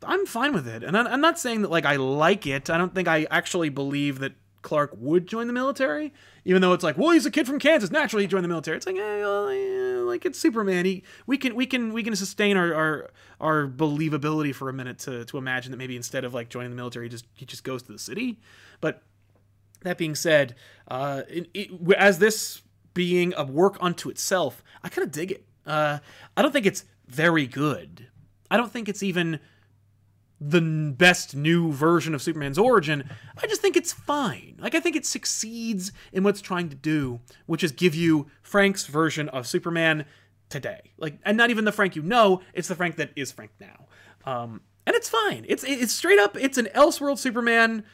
[0.03, 0.83] I'm fine with it.
[0.83, 2.71] And I'm not saying that like I like it.
[2.71, 4.35] I don't think I actually believe that
[4.67, 6.13] Clark would join the military,
[6.45, 8.77] even though it's like, well, he's a kid from Kansas, naturally he joined the military.
[8.77, 10.85] It's like, eh, well, eh, like it's Superman.
[10.85, 14.99] He, we can, we can, we can sustain our, our, our believability for a minute
[15.01, 17.63] to, to imagine that maybe instead of like joining the military, he just, he just
[17.63, 18.41] goes to the city.
[18.81, 19.05] But
[19.83, 20.57] that being said,
[20.89, 25.45] uh, it, it, as this being a work unto itself, I kind of dig it.
[25.65, 25.99] Uh,
[26.37, 28.09] I don't think it's very good.
[28.51, 29.39] I don't think it's even
[30.41, 30.61] the
[30.97, 33.09] best new version of Superman's origin.
[33.43, 34.57] I just think it's fine.
[34.61, 38.27] Like I think it succeeds in what it's trying to do, which is give you
[38.43, 40.05] Frank's version of Superman
[40.49, 40.93] today.
[40.99, 43.87] Like and not even the Frank you know, it's the Frank that is Frank now.
[44.25, 45.47] Um and it's fine.
[45.49, 47.85] It's it's straight up it's an Elseworld Superman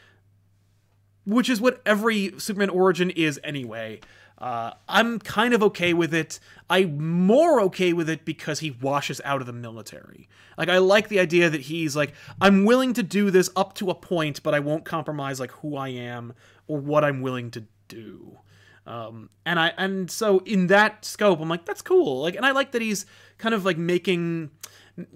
[1.24, 4.00] which is what every Superman origin is anyway.
[4.42, 6.40] Uh, I'm kind of okay with it.
[6.68, 10.28] I'm more okay with it because he washes out of the military.
[10.58, 13.88] Like I like the idea that he's like, I'm willing to do this up to
[13.90, 16.34] a point, but I won't compromise like who I am
[16.66, 18.38] or what I'm willing to do.
[18.84, 22.22] Um, and I and so in that scope, I'm like, that's cool.
[22.22, 23.06] Like, and I like that he's
[23.38, 24.50] kind of like making,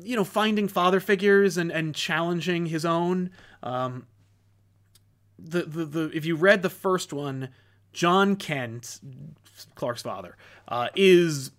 [0.01, 3.31] you know, finding father figures and and challenging his own.
[3.65, 4.07] Um,
[5.37, 7.49] the the the if you read the first one,
[7.97, 9.01] John Kent,
[9.75, 10.37] Clark's father,
[10.69, 11.51] uh, is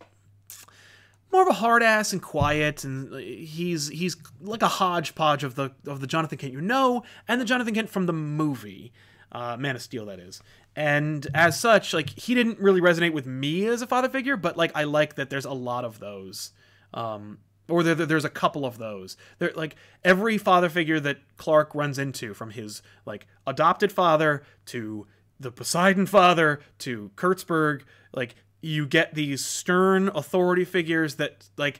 [1.31, 5.71] more of a hard ass and quiet, and he's he's like a hodgepodge of the
[5.87, 8.93] of the Jonathan Kent you know, and the Jonathan Kent from the movie,
[9.31, 10.39] uh, Man of Steel, that is.
[10.75, 14.55] And as such, like he didn't really resonate with me as a father figure, but
[14.55, 16.51] like I like that there's a lot of those,
[16.93, 19.17] um, or there, there's a couple of those.
[19.39, 25.07] There, like every father figure that Clark runs into, from his like adopted father to
[25.39, 31.79] the Poseidon father to Kurtzberg, like you get these stern authority figures that like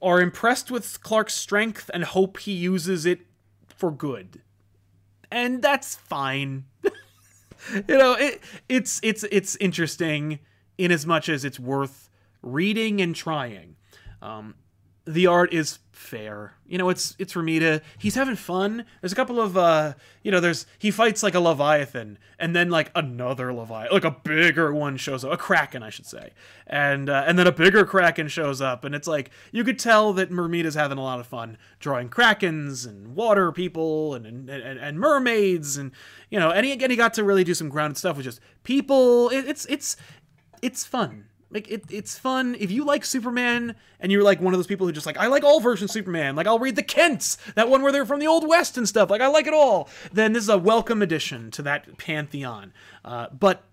[0.00, 3.20] are impressed with Clark's strength and hope he uses it
[3.68, 4.42] for good.
[5.30, 6.64] And that's fine.
[7.72, 10.40] you know, it it's it's it's interesting
[10.78, 12.10] in as much as it's worth
[12.42, 13.76] reading and trying.
[14.20, 14.56] Um,
[15.04, 16.54] the art is fair.
[16.66, 17.80] You know, it's it's Romita.
[17.96, 18.84] He's having fun.
[19.00, 22.68] There's a couple of uh, you know, there's he fights like a leviathan, and then
[22.68, 26.30] like another leviathan, like a bigger one shows up, a kraken, I should say,
[26.66, 30.12] and uh, and then a bigger kraken shows up, and it's like you could tell
[30.14, 34.78] that Romita's having a lot of fun drawing krakens and water people and and, and,
[34.78, 35.92] and mermaids, and
[36.30, 38.40] you know, and he, again he got to really do some grounded stuff with just
[38.64, 39.30] people.
[39.30, 39.96] It, it's it's
[40.60, 44.58] it's fun like it, it's fun if you like Superman and you're like one of
[44.58, 46.34] those people who just like I like all versions of Superman.
[46.34, 49.10] Like I'll read the Kents, that one where they're from the old west and stuff.
[49.10, 49.88] Like I like it all.
[50.12, 52.72] Then this is a welcome addition to that pantheon.
[53.04, 53.64] Uh, but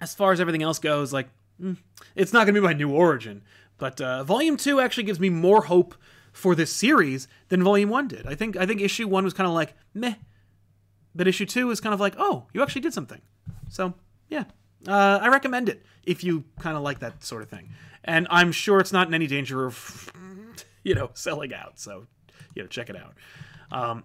[0.00, 1.28] as far as everything else goes, like
[1.60, 1.76] mm,
[2.14, 3.42] it's not gonna be my new origin.
[3.76, 5.96] But uh, Volume Two actually gives me more hope
[6.32, 8.24] for this series than Volume One did.
[8.26, 10.14] I think I think Issue One was kind of like meh,
[11.12, 13.20] but Issue Two is kind of like oh you actually did something.
[13.68, 13.94] So
[14.28, 14.44] yeah,
[14.86, 17.70] uh, I recommend it if you kind of like that sort of thing.
[18.04, 20.12] And I'm sure it's not in any danger of,
[20.84, 21.78] you know, selling out.
[21.78, 22.06] So,
[22.54, 23.14] you know, check it out.
[23.70, 24.04] Um,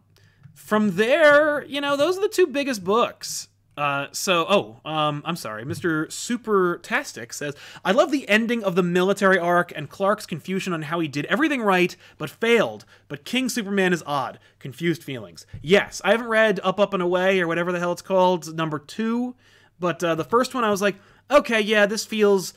[0.53, 3.49] from there, you know, those are the two biggest books.
[3.77, 5.65] Uh, so, oh, um, I'm sorry.
[5.65, 6.07] Mr.
[6.07, 11.01] Supertastic says, I love the ending of the military arc and Clark's confusion on how
[11.01, 12.85] he did everything right but failed.
[13.09, 14.39] But King Superman is odd.
[14.59, 15.45] Confused feelings.
[15.61, 18.79] Yes, I haven't read Up, Up, and Away or whatever the hell it's called, number
[18.79, 19.35] two.
[19.79, 20.95] But uh, the first one, I was like,
[21.29, 22.53] okay, yeah, this feels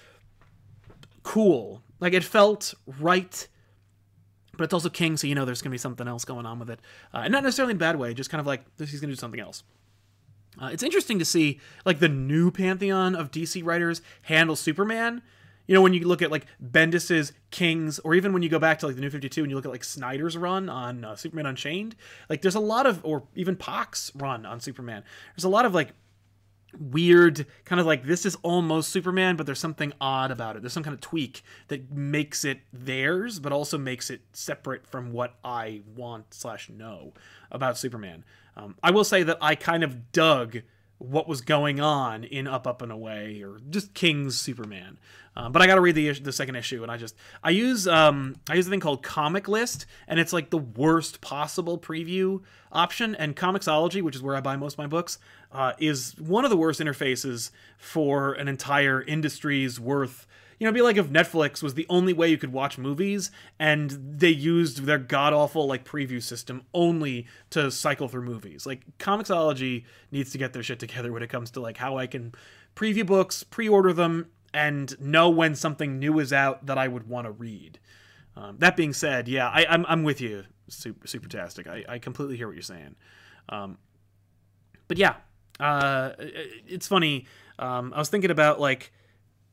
[1.23, 1.83] cool.
[2.01, 3.49] Like it felt right,
[4.57, 6.71] but it's also King, so you know there's gonna be something else going on with
[6.71, 6.81] it,
[7.13, 8.15] uh, and not necessarily in a bad way.
[8.15, 9.63] Just kind of like this, he's gonna do something else.
[10.61, 15.23] Uh, it's interesting to see like the new pantheon of DC writers handle Superman.
[15.67, 18.79] You know, when you look at like Bendis's Kings, or even when you go back
[18.79, 21.17] to like the New Fifty Two, and you look at like Snyder's run on uh,
[21.17, 21.95] Superman Unchained,
[22.31, 25.03] like there's a lot of, or even Pak's run on Superman.
[25.37, 25.91] There's a lot of like
[26.81, 30.62] weird kind of like this is almost superman but there's something odd about it.
[30.62, 35.12] There's some kind of tweak that makes it theirs but also makes it separate from
[35.12, 37.12] what i want slash know
[37.51, 38.25] about superman.
[38.57, 40.59] Um, i will say that i kind of dug
[40.99, 44.99] what was going on in Up, Up and Away or just King's Superman.
[45.37, 47.87] Um, but I got to read the the second issue, and I just I use
[47.87, 52.43] um I use a thing called Comic List, and it's like the worst possible preview
[52.73, 53.15] option.
[53.15, 55.19] And Comixology, which is where I buy most of my books,
[55.53, 60.27] uh, is one of the worst interfaces for an entire industry's worth
[60.59, 63.31] you know, it'd be like if Netflix was the only way you could watch movies
[63.59, 68.66] and they used their god awful like preview system only to cycle through movies.
[68.66, 72.09] Like Comixology needs to get their shit together when it comes to like how I
[72.09, 72.33] can
[72.75, 77.27] preview books, pre-order them, and know when something new is out that I would want
[77.27, 77.79] to read.
[78.37, 81.68] Um, that being said, yeah, I, am I'm, I'm with you, super supertastic.
[81.68, 82.97] I, I completely hear what you're saying.
[83.49, 83.79] Um,
[84.88, 85.16] but yeah,
[85.61, 87.27] uh, it's funny.
[87.59, 88.92] Um, I was thinking about like,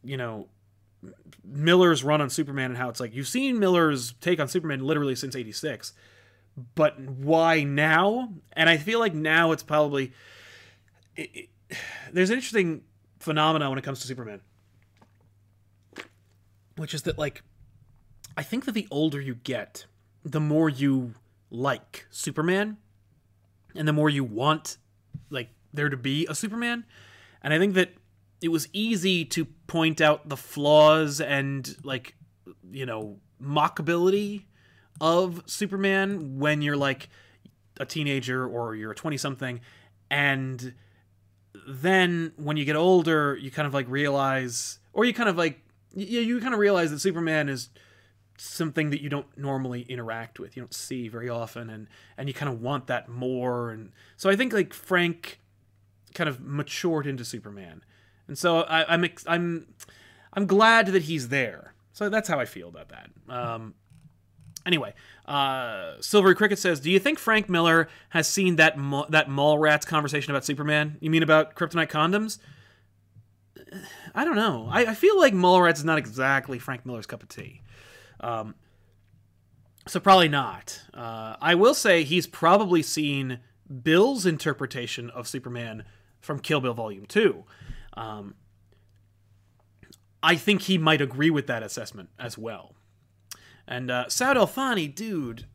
[0.04, 0.48] you know,
[1.44, 5.16] Miller's run on Superman and how it's like you've seen Miller's take on Superman literally
[5.16, 5.94] since 86
[6.76, 8.34] but why now?
[8.54, 10.14] And I feel like now it's probably
[11.16, 11.78] it, it,
[12.12, 12.84] there's an interesting
[13.20, 14.42] phenomenon when it comes to Superman.
[16.78, 17.44] Which is that like
[18.38, 19.86] I think that the older you get
[20.24, 21.14] the more you
[21.50, 22.78] like Superman
[23.76, 24.78] and the more you want
[25.30, 26.86] like there to be a Superman.
[27.42, 27.94] And I think that
[28.46, 32.16] it was easy to point out the flaws and like
[32.72, 34.44] you know mockability
[35.02, 37.10] of Superman when you're like
[37.80, 39.62] a teenager or you're a 20 something
[40.12, 40.76] and
[41.68, 45.60] then when you get older you kind of like realize or you kind of like
[45.96, 47.70] you, you kind of realize that Superman is
[48.38, 52.34] something that you don't normally interact with you don't see very often and and you
[52.34, 55.40] kind of want that more and so I think like Frank
[56.16, 57.84] kind of matured into Superman,
[58.28, 59.68] and so I, I'm ex- I'm
[60.34, 61.74] I'm glad that he's there.
[61.94, 63.10] So that's how I feel about that.
[63.30, 63.74] Um,
[64.66, 64.94] anyway,
[65.26, 68.76] uh, Silvery Cricket says, "Do you think Frank Miller has seen that
[69.10, 70.98] that Mallrats conversation about Superman?
[71.00, 72.40] You mean about kryptonite condoms?"
[74.14, 74.70] I don't know.
[74.72, 77.62] I, I feel like Mallrats is not exactly Frank Miller's cup of tea.
[78.20, 78.56] Um,
[79.88, 80.82] so probably not.
[80.94, 83.40] Uh, I will say he's probably seen
[83.84, 85.84] Bill's interpretation of Superman
[86.22, 87.44] from Kill Bill Volume Two.
[87.96, 88.36] Um,
[90.22, 92.74] I think he might agree with that assessment as well.
[93.68, 95.46] And uh, Saud Alfani, dude,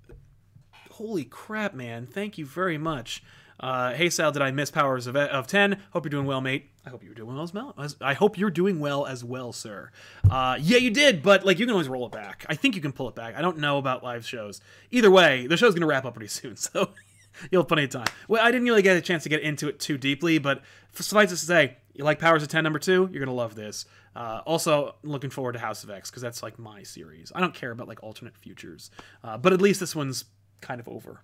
[0.92, 2.06] holy crap, man!
[2.06, 3.22] Thank you very much.
[3.60, 5.80] Uh, hey Sal, did I miss Powers of, of ten?
[5.92, 6.70] Hope you're doing well, mate.
[6.86, 7.74] I hope you're doing well as well.
[7.78, 9.90] As, I hope you're doing well as well, sir.
[10.30, 12.46] Uh, yeah, you did, but like you can always roll it back.
[12.48, 13.36] I think you can pull it back.
[13.36, 14.62] I don't know about live shows.
[14.90, 16.90] Either way, the show's gonna wrap up pretty soon, so
[17.50, 18.06] you'll have plenty of time.
[18.28, 20.62] Well, I didn't really get a chance to get into it too deeply, but
[20.94, 23.84] suffice it to say, you like Powers of Ten number two, you're gonna love this.
[24.14, 27.30] Uh, also, looking forward to House of X because that's like my series.
[27.34, 28.90] I don't care about like alternate futures,
[29.22, 30.24] uh, but at least this one's
[30.60, 31.22] kind of over.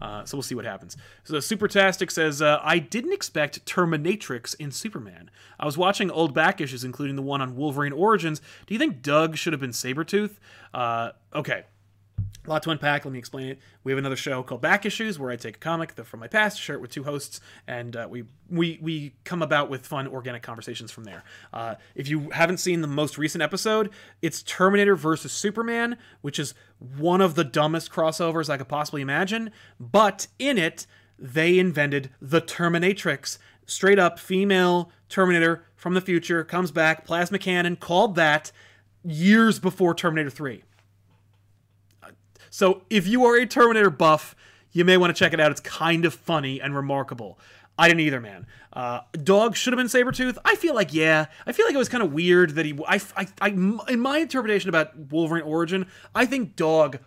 [0.00, 0.96] Uh, so we'll see what happens.
[1.24, 5.30] So Supertastic says, uh, I didn't expect Terminatrix in Superman.
[5.58, 8.40] I was watching old back issues, including the one on Wolverine Origins.
[8.66, 10.36] Do you think Doug should have been Sabretooth?
[10.72, 11.64] Uh, okay.
[12.48, 13.04] A lot to unpack.
[13.04, 13.58] Let me explain it.
[13.84, 16.58] We have another show called Back Issues, where I take a comic from my past,
[16.58, 20.42] share it with two hosts, and uh, we we we come about with fun, organic
[20.42, 21.24] conversations from there.
[21.52, 23.90] Uh, if you haven't seen the most recent episode,
[24.22, 26.54] it's Terminator versus Superman, which is
[26.96, 29.50] one of the dumbest crossovers I could possibly imagine.
[29.78, 30.86] But in it,
[31.18, 33.36] they invented the Terminatrix,
[33.66, 38.52] straight up female Terminator from the future comes back, plasma cannon, called that
[39.04, 40.62] years before Terminator Three.
[42.50, 44.34] So if you are a Terminator buff,
[44.72, 45.50] you may want to check it out.
[45.50, 47.38] It's kind of funny and remarkable.
[47.78, 48.46] I didn't either, man.
[48.72, 50.36] Uh, Dog should have been Sabretooth.
[50.44, 51.26] I feel like, yeah.
[51.46, 52.78] I feel like it was kind of weird that he.
[52.86, 56.98] I, I, I, in my interpretation about Wolverine Origin, I think Dog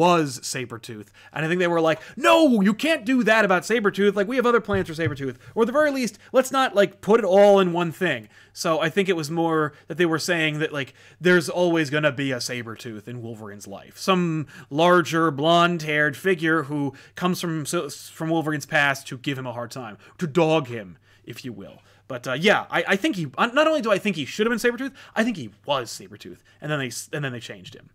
[0.00, 1.08] was Sabretooth.
[1.30, 4.14] And I think they were like, no, you can't do that about Sabretooth.
[4.14, 5.36] Like, we have other plans for Sabretooth.
[5.54, 8.30] Or at the very least, let's not, like, put it all in one thing.
[8.54, 12.04] So I think it was more that they were saying that, like, there's always going
[12.04, 13.98] to be a Sabretooth in Wolverine's life.
[13.98, 19.52] Some larger, blonde haired figure who comes from, from Wolverine's past to give him a
[19.52, 21.82] hard time, to dog him, if you will.
[22.08, 23.26] But uh, yeah, I, I, think he.
[23.38, 26.38] Not only do I think he should have been Sabretooth, I think he was Sabretooth,
[26.60, 27.90] and then they and then they changed him.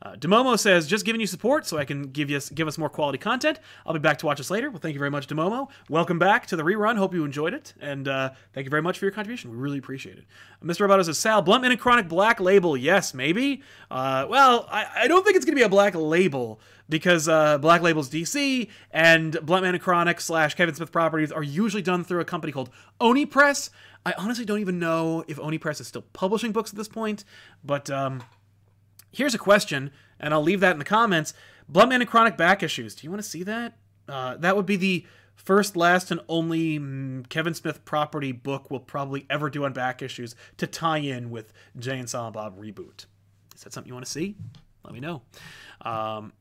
[0.00, 2.88] Uh, Demomo says, just giving you support so I can give you give us more
[2.88, 3.58] quality content.
[3.84, 4.70] I'll be back to watch us later.
[4.70, 5.68] Well, thank you very much, Demomo.
[5.88, 6.96] Welcome back to the rerun.
[6.96, 9.50] Hope you enjoyed it, and uh, thank you very much for your contribution.
[9.50, 10.24] We really appreciate it.
[10.62, 10.88] Mr.
[10.88, 12.76] Roboto says, Sal, Bluntman and Chronic Black Label.
[12.76, 13.62] Yes, maybe.
[13.90, 17.58] Uh, well, I, I, don't think it's going to be a Black Label because uh,
[17.58, 22.20] Black Label's DC and Bluntman and Chronic slash Kevin Smith properties are usually done through
[22.20, 23.70] a company called Oni Press.
[24.06, 27.24] I honestly don't even know if Oni Press is still publishing books at this point,
[27.64, 28.22] but um,
[29.18, 31.34] here's a question, and I'll leave that in the comments.
[31.70, 32.94] Bluntman and Chronic back issues.
[32.94, 33.76] Do you want to see that?
[34.08, 38.80] Uh, that would be the first, last, and only mm, Kevin Smith property book we'll
[38.80, 43.06] probably ever do on back issues to tie in with Jay and Silent Bob reboot.
[43.54, 44.36] Is that something you want to see?
[44.84, 45.22] Let me know.
[45.82, 46.32] Um,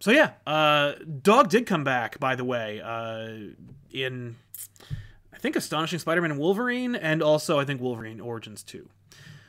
[0.00, 3.54] so yeah, uh, Dog did come back, by the way, uh,
[3.90, 4.36] in
[5.32, 8.88] I think Astonishing Spider-Man and Wolverine, and also I think Wolverine Origins 2.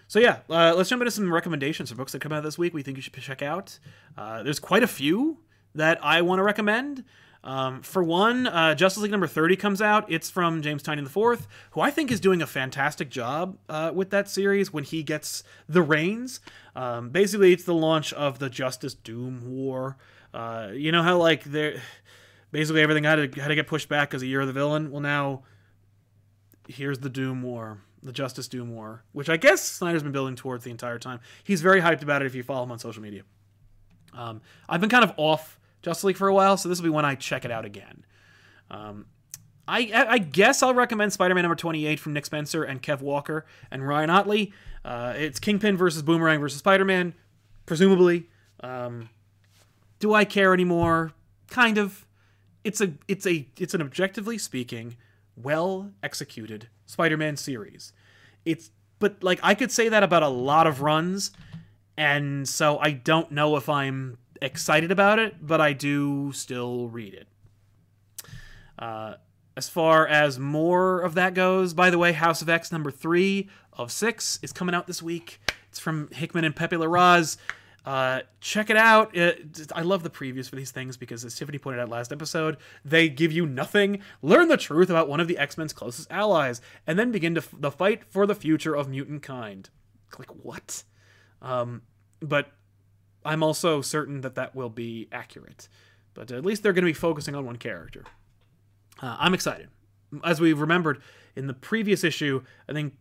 [0.09, 2.73] So yeah, uh, let's jump into some recommendations for books that come out this week.
[2.73, 3.77] We think you should check out.
[4.17, 5.37] Uh, there's quite a few
[5.75, 7.03] that I want to recommend.
[7.43, 10.11] Um, for one, uh, Justice League number 30 comes out.
[10.11, 14.09] It's from James Tynion IV, who I think is doing a fantastic job uh, with
[14.09, 16.39] that series when he gets the reins.
[16.75, 19.95] Um, basically, it's the launch of the Justice Doom War.
[20.33, 21.83] Uh, you know how like there,
[22.51, 24.89] basically everything had to had to get pushed back because of Year of the Villain.
[24.89, 25.43] Well, now
[26.67, 30.63] here's the Doom War the Justice Doom War, which I guess Snyder's been building towards
[30.63, 31.19] the entire time.
[31.43, 33.23] He's very hyped about it if you follow him on social media.
[34.13, 36.89] Um, I've been kind of off Justice League for a while, so this will be
[36.89, 38.05] when I check it out again.
[38.71, 39.05] Um,
[39.67, 43.87] I, I, guess I'll recommend Spider-Man number 28 from Nick Spencer and Kev Walker and
[43.87, 44.51] Ryan Ottley.
[44.83, 47.13] Uh, it's Kingpin versus Boomerang versus Spider-Man,
[47.67, 48.29] presumably.
[48.61, 49.09] Um,
[49.99, 51.13] do I care anymore?
[51.49, 52.05] Kind of.
[52.63, 54.97] It's a it's a it's an objectively speaking,
[55.35, 57.93] well executed Spider-Man series.
[58.51, 61.31] It's but like I could say that about a lot of runs
[61.99, 67.13] and so I don't know if I'm excited about it, but I do still read
[67.13, 67.27] it.
[68.77, 69.15] Uh,
[69.57, 73.49] as far as more of that goes, by the way, House of X number three
[73.73, 75.41] of six is coming out this week.
[75.67, 77.35] It's from Hickman and Pepe Larraz.
[77.85, 79.15] Uh, check it out.
[79.15, 82.57] It, I love the previews for these things because, as Tiffany pointed out last episode,
[82.83, 84.01] they give you nothing.
[84.21, 87.53] Learn the truth about one of the X Men's closest allies, and then begin f-
[87.57, 89.69] the fight for the future of mutant kind.
[90.17, 90.83] Like what?
[91.41, 91.83] Um,
[92.19, 92.51] but
[93.23, 95.69] I'm also certain that that will be accurate.
[96.13, 98.03] But at least they're going to be focusing on one character.
[99.01, 99.69] Uh, I'm excited.
[100.23, 101.01] As we remembered
[101.35, 102.95] in the previous issue, I think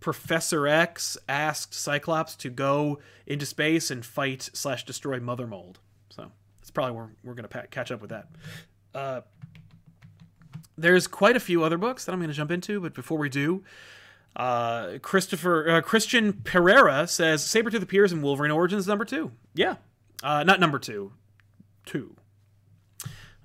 [0.00, 5.80] Professor X asked Cyclops to go into space and fight slash destroy Mother Mold.
[6.10, 6.30] So
[6.60, 8.28] that's probably where we're going to catch up with that.
[8.94, 9.20] Uh,
[10.78, 13.28] there's quite a few other books that I'm going to jump into, but before we
[13.28, 13.64] do,
[14.36, 19.32] uh, Christopher uh, Christian Pereira says Sabretooth appears in Wolverine Origins number two.
[19.54, 19.76] Yeah,
[20.22, 21.12] uh, not number two,
[21.86, 22.16] two.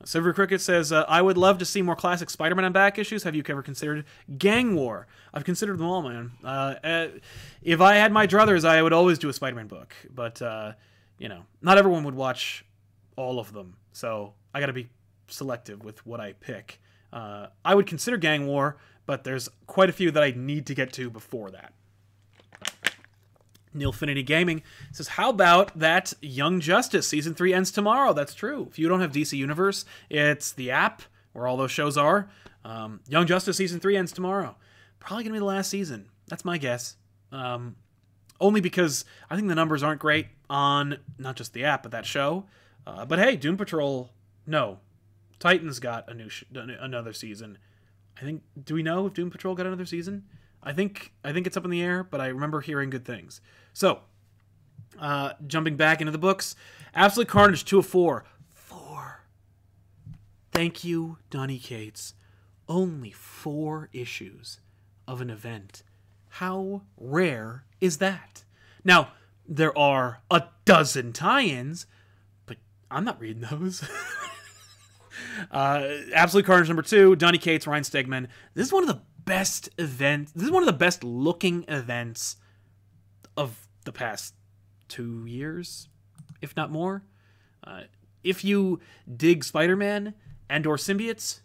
[0.05, 2.97] Silver Cricket says, uh, I would love to see more classic Spider Man on back
[2.97, 3.23] issues.
[3.23, 4.05] Have you ever considered
[4.37, 5.07] Gang War?
[5.33, 6.31] I've considered them all, man.
[6.43, 7.07] Uh, uh,
[7.61, 9.93] if I had my druthers, I would always do a Spider Man book.
[10.13, 10.73] But, uh,
[11.17, 12.65] you know, not everyone would watch
[13.15, 13.75] all of them.
[13.93, 14.89] So I got to be
[15.27, 16.81] selective with what I pick.
[17.13, 20.75] Uh, I would consider Gang War, but there's quite a few that I need to
[20.75, 21.73] get to before that.
[23.75, 28.13] Neilfinity Gaming says, How about that Young Justice season three ends tomorrow?
[28.13, 28.67] That's true.
[28.69, 31.03] If you don't have DC Universe, it's the app
[31.33, 32.29] where all those shows are.
[32.63, 34.55] Um, Young Justice season three ends tomorrow.
[34.99, 36.09] Probably going to be the last season.
[36.27, 36.95] That's my guess.
[37.31, 37.75] Um,
[38.39, 42.05] only because I think the numbers aren't great on not just the app, but that
[42.05, 42.45] show.
[42.85, 44.09] Uh, but hey, Doom Patrol,
[44.45, 44.79] no.
[45.39, 47.57] Titans got a new another season.
[48.17, 48.43] I think.
[48.63, 50.25] Do we know if Doom Patrol got another season?
[50.63, 53.41] I think I think it's up in the air, but I remember hearing good things.
[53.73, 53.99] So,
[54.99, 56.55] uh, jumping back into the books,
[56.93, 58.25] Absolute Carnage two of four.
[58.49, 59.23] Four.
[60.51, 62.13] Thank you, Donny Cates.
[62.67, 64.59] Only four issues
[65.07, 65.83] of an event.
[66.29, 68.43] How rare is that?
[68.83, 69.09] Now,
[69.47, 71.85] there are a dozen tie-ins,
[72.45, 72.57] but
[72.89, 73.83] I'm not reading those.
[75.51, 78.27] uh, Absolute Carnage number two, Donny Cates, Ryan Stegman.
[78.53, 80.31] This is one of the best events.
[80.31, 82.37] This is one of the best looking events
[83.41, 84.35] of the past
[84.87, 85.89] two years,
[86.41, 87.03] if not more.
[87.65, 87.81] Uh,
[88.23, 88.79] if you
[89.17, 90.13] dig Spider-Man
[90.49, 91.41] and or symbiotes,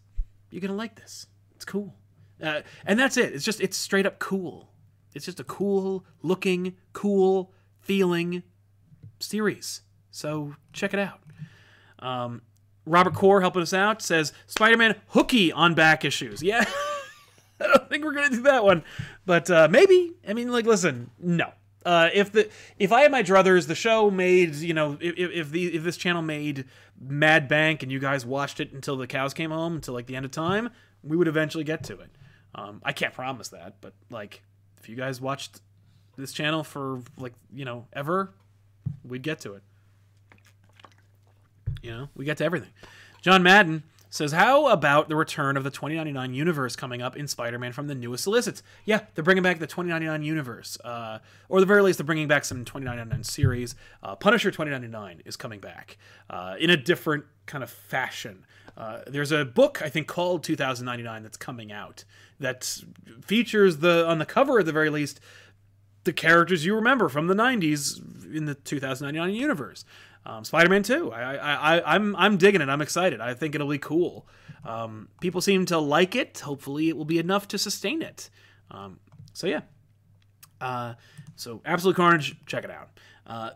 [0.51, 1.26] you're gonna like this.
[1.55, 1.94] It's cool,
[2.42, 3.32] uh, and that's it.
[3.32, 4.70] It's just it's straight up cool.
[5.14, 8.42] It's just a cool looking, cool feeling
[9.18, 9.80] series.
[10.11, 11.20] So check it out.
[11.99, 12.42] Um,
[12.84, 16.42] Robert Core helping us out says Spider-Man hooky on back issues.
[16.42, 16.64] Yeah.
[17.61, 18.84] I don't think we're gonna do that one,
[19.24, 20.12] but uh, maybe.
[20.28, 21.53] I mean, like, listen, no.
[21.87, 25.51] Uh, if the if I had my druthers, the show made you know if, if
[25.53, 26.64] the if this channel made
[27.01, 30.16] Mad Bank and you guys watched it until the cows came home until like the
[30.16, 30.70] end of time,
[31.05, 32.11] we would eventually get to it.
[32.57, 34.43] Um, I can't promise that, but like
[34.78, 35.61] if you guys watched
[36.16, 38.32] this channel for like you know ever,
[39.05, 39.62] we'd get to it.
[41.82, 42.70] You know, we get to everything.
[43.22, 47.59] John Madden says, How about the return of the 2099 universe coming up in Spider
[47.59, 48.62] Man from the newest solicits?
[48.84, 50.78] Yeah, they're bringing back the 2099 universe.
[50.84, 53.74] Uh, or the very least, they're bringing back some 2099 series.
[54.02, 55.98] Uh, Punisher 2099 is coming back
[56.30, 58.44] uh, in a different kind of fashion.
[58.76, 62.04] Uh, there's a book, I think, called 2099 that's coming out
[62.38, 62.82] that
[63.24, 65.18] features the, on the cover at the very least,
[66.04, 69.84] the characters you remember from the 90s in the 2099 universe.
[70.27, 71.12] Um, Spider-Man 2.
[71.12, 72.68] I, I, I, I'm, I'm digging it.
[72.68, 73.20] I'm excited.
[73.20, 74.27] I think it'll be cool.
[74.64, 76.41] Um, people seem to like it.
[76.41, 78.29] Hopefully, it will be enough to sustain it.
[78.70, 78.99] Um,
[79.33, 79.61] so yeah.
[80.61, 80.95] Uh,
[81.37, 82.89] so Absolute Carnage, check it out.
[83.27, 83.51] Uh,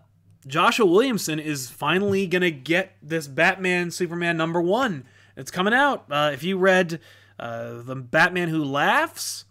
[0.47, 5.05] Joshua Williamson is finally gonna get this Batman Superman number one.
[5.37, 6.07] It's coming out.
[6.11, 7.01] Uh, if you read
[7.39, 9.45] uh, the Batman Who Laughs,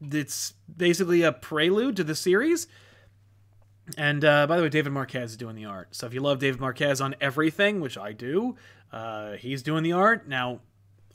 [0.00, 2.66] it's basically a prelude to the series.
[3.96, 5.94] And uh, by the way, David Marquez is doing the art.
[5.94, 8.56] So if you love David Marquez on everything, which I do,
[8.92, 10.26] uh, he's doing the art.
[10.26, 10.60] Now,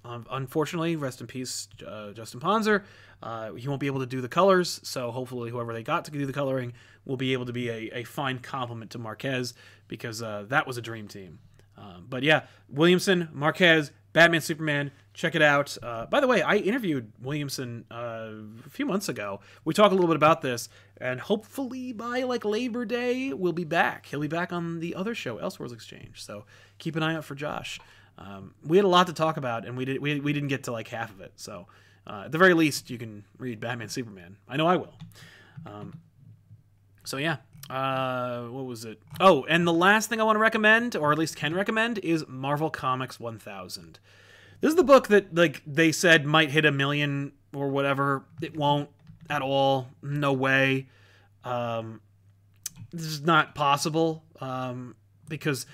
[0.03, 2.83] um, unfortunately, rest in peace, uh, Justin Ponsor.
[3.21, 6.11] Uh, he won't be able to do the colors, so hopefully, whoever they got to
[6.11, 6.73] do the coloring
[7.05, 9.53] will be able to be a, a fine compliment to Marquez
[9.87, 11.37] because uh, that was a dream team.
[11.77, 15.77] Um, but yeah, Williamson, Marquez, Batman, Superman, check it out.
[15.81, 18.31] Uh, by the way, I interviewed Williamson uh,
[18.65, 19.39] a few months ago.
[19.63, 23.63] We talk a little bit about this, and hopefully by like Labor Day, we'll be
[23.63, 24.07] back.
[24.07, 26.23] He'll be back on the other show, Elseworlds Exchange.
[26.23, 26.45] So
[26.77, 27.79] keep an eye out for Josh.
[28.17, 30.63] Um, we had a lot to talk about, and we did we, we didn't get
[30.65, 31.33] to like half of it.
[31.37, 31.67] So
[32.05, 34.37] uh, at the very least, you can read Batman Superman.
[34.47, 34.93] I know I will.
[35.65, 35.99] Um,
[37.03, 37.37] so yeah.
[37.69, 39.01] Uh, what was it?
[39.19, 42.25] Oh, and the last thing I want to recommend, or at least can recommend, is
[42.27, 43.99] Marvel Comics 1000.
[44.59, 48.25] This is the book that like they said might hit a million or whatever.
[48.41, 48.89] It won't
[49.29, 49.87] at all.
[50.03, 50.87] No way.
[51.43, 52.01] Um,
[52.91, 54.95] this is not possible um,
[55.29, 55.65] because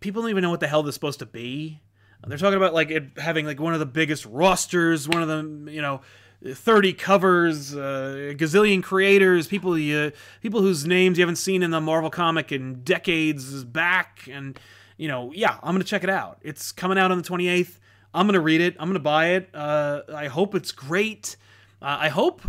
[0.00, 1.80] people don't even know what the hell this is supposed to be.
[2.26, 5.70] They're talking about like it having like one of the biggest rosters, one of the
[5.70, 6.00] you know
[6.46, 11.80] 30 covers, uh, gazillion creators, people you, people whose names you haven't seen in the
[11.80, 14.58] Marvel comic in decades back, and
[14.96, 16.38] you know, yeah, I'm gonna check it out.
[16.42, 17.78] It's coming out on the 28th.
[18.12, 18.76] I'm gonna read it.
[18.78, 19.48] I'm gonna buy it.
[19.54, 21.36] Uh, I hope it's great.
[21.80, 22.42] Uh, I hope,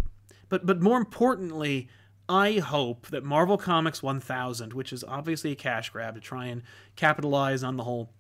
[0.49, 1.87] but but more importantly,
[2.27, 6.63] I hope that Marvel Comics 1000, which is obviously a cash grab to try and
[6.95, 8.11] capitalize on the whole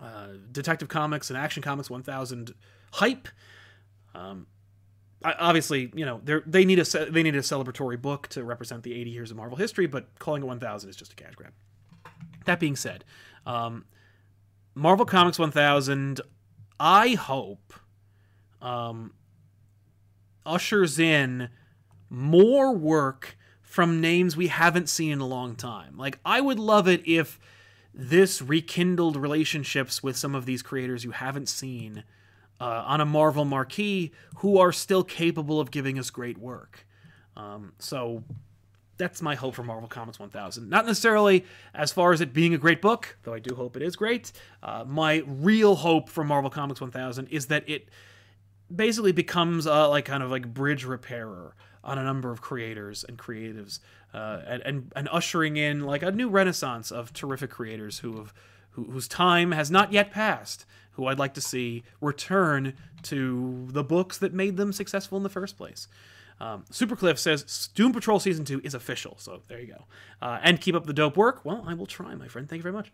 [0.00, 2.52] uh, Detective Comics and Action Comics 1000
[2.94, 3.28] hype.
[4.14, 4.46] Um,
[5.24, 9.10] obviously, you know, they need a they need a celebratory book to represent the 80
[9.10, 11.52] years of Marvel history, but calling it 1000 is just a cash grab.
[12.44, 13.04] That being said,
[13.46, 13.84] um,
[14.74, 16.20] Marvel Comics 1000,
[16.80, 17.72] I hope,
[18.60, 19.12] um,
[20.44, 21.50] ushers in
[22.08, 25.96] more work from names we haven't seen in a long time.
[25.96, 27.38] Like, I would love it if
[27.94, 32.04] this rekindled relationships with some of these creators you haven't seen
[32.62, 36.86] uh, on a Marvel marquee who are still capable of giving us great work.
[37.36, 38.22] Um, so
[38.98, 40.70] that's my hope for Marvel Comics 1000.
[40.70, 41.44] Not necessarily
[41.74, 44.30] as far as it being a great book, though I do hope it is great.
[44.62, 47.88] Uh, my real hope for Marvel Comics 1000 is that it
[48.72, 53.18] basically becomes a, like kind of like bridge repairer on a number of creators and
[53.18, 53.80] creatives,
[54.14, 58.32] uh, and, and, and ushering in like a new renaissance of terrific creators who have
[58.72, 63.82] who, whose time has not yet passed who I'd like to see return to the
[63.82, 65.88] books that made them successful in the first place.
[66.40, 69.84] Um, Supercliff says Doom Patrol Season 2 is official, so there you go.
[70.20, 71.44] Uh, and keep up the dope work.
[71.44, 72.48] Well, I will try, my friend.
[72.48, 72.92] Thank you very much.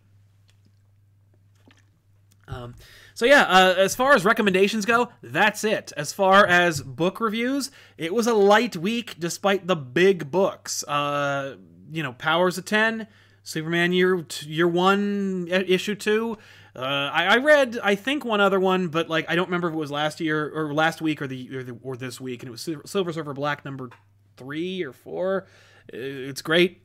[2.47, 2.75] Um,
[3.15, 5.93] so yeah, uh, as far as recommendations go, that's it.
[5.97, 10.83] As far as book reviews, it was a light week despite the big books.
[10.85, 11.57] Uh,
[11.91, 13.07] you know, Powers of Ten,
[13.49, 16.37] Superman Year Year One, Issue Two.
[16.77, 19.75] Uh, I, I, read, I think one other one, but like I don't remember if
[19.75, 22.49] it was last year or last week or the or, the, or this week, and
[22.49, 23.89] it was Silver Surfer Black number
[24.37, 25.47] three or four.
[25.89, 26.83] It's great.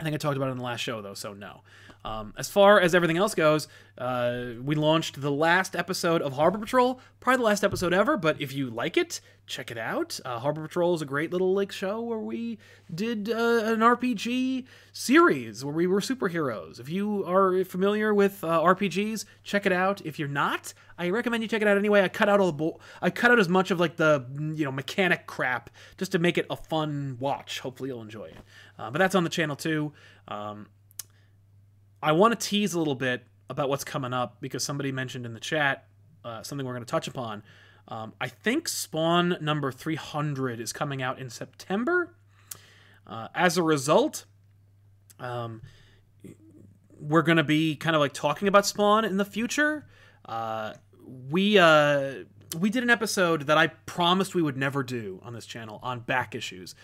[0.00, 1.60] I think I talked about it in the last show though, so no.
[2.04, 6.58] Um, as far as everything else goes, uh, we launched the last episode of Harbor
[6.58, 8.16] Patrol, probably the last episode ever.
[8.16, 10.18] But if you like it, check it out.
[10.24, 12.58] Uh, Harbor Patrol is a great little like show where we
[12.92, 13.34] did uh,
[13.64, 16.80] an RPG series where we were superheroes.
[16.80, 20.00] If you are familiar with uh, RPGs, check it out.
[20.02, 22.02] If you're not, I recommend you check it out anyway.
[22.02, 24.24] I cut out all the bo- I cut out as much of like the
[24.54, 27.60] you know mechanic crap just to make it a fun watch.
[27.60, 28.38] Hopefully you'll enjoy it.
[28.78, 29.92] Uh, but that's on the channel too.
[30.28, 30.68] Um,
[32.02, 35.34] I want to tease a little bit about what's coming up because somebody mentioned in
[35.34, 35.86] the chat
[36.24, 37.42] uh, something we're going to touch upon.
[37.88, 42.14] Um, I think Spawn number 300 is coming out in September.
[43.06, 44.26] Uh, as a result,
[45.18, 45.62] um,
[47.00, 49.86] we're going to be kind of like talking about Spawn in the future.
[50.24, 50.74] Uh,
[51.30, 52.24] we uh,
[52.58, 56.00] we did an episode that I promised we would never do on this channel on
[56.00, 56.74] back issues.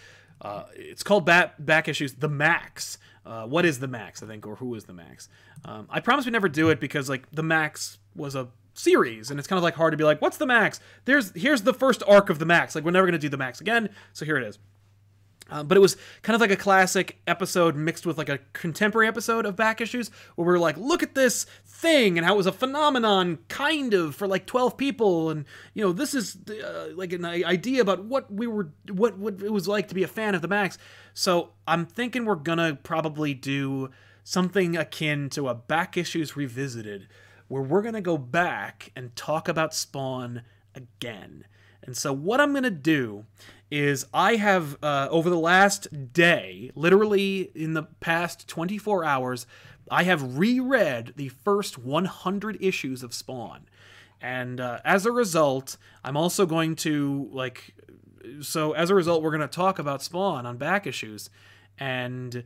[0.40, 4.22] Uh, it's called back back issues the Max, uh, what is the Max?
[4.22, 5.28] I think, or who is the Max?
[5.64, 9.38] Um, I promise we never do it because like the Max was a series, and
[9.38, 10.80] it's kind of like hard to be like, what's the Max?
[11.06, 12.74] There's here's the first arc of the Max.
[12.74, 14.58] Like we're never gonna do the Max again, so here it is.
[15.48, 19.06] Uh, but it was kind of like a classic episode mixed with like a contemporary
[19.06, 22.36] episode of back issues where we are like, look at this thing and how it
[22.36, 25.30] was a phenomenon, kind of, for like 12 people.
[25.30, 29.40] And, you know, this is uh, like an idea about what we were, what, what
[29.40, 30.78] it was like to be a fan of the Max.
[31.14, 33.90] So I'm thinking we're going to probably do
[34.24, 37.06] something akin to a back issues revisited
[37.48, 40.42] where we're going to go back and talk about Spawn
[40.74, 41.44] again.
[41.86, 43.24] And so what I'm going to do
[43.70, 49.46] is I have uh, over the last day, literally in the past 24 hours,
[49.90, 53.66] I have reread the first 100 issues of Spawn.
[54.20, 57.74] And uh, as a result, I'm also going to like
[58.40, 61.30] so as a result we're going to talk about Spawn on back issues
[61.78, 62.42] and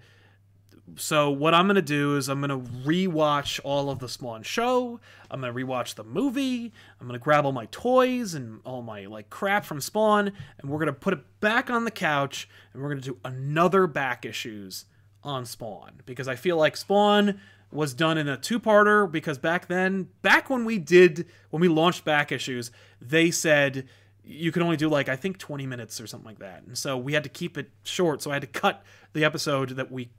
[0.97, 5.01] so what I'm gonna do is I'm gonna rewatch all of the Spawn show.
[5.30, 6.72] I'm gonna rewatch the movie.
[7.01, 10.78] I'm gonna grab all my toys and all my like crap from Spawn, and we're
[10.78, 14.86] gonna put it back on the couch, and we're gonna do another back issues
[15.22, 17.41] on Spawn because I feel like Spawn
[17.72, 22.05] was done in a two-parter because back then, back when we did when we launched
[22.05, 22.70] back issues,
[23.01, 23.86] they said
[24.24, 26.62] you could only do like I think 20 minutes or something like that.
[26.64, 28.22] And so we had to keep it short.
[28.22, 28.82] So I had to cut
[29.12, 30.11] the episode that we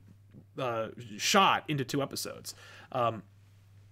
[0.57, 2.55] uh, shot into two episodes.
[2.91, 3.23] Um,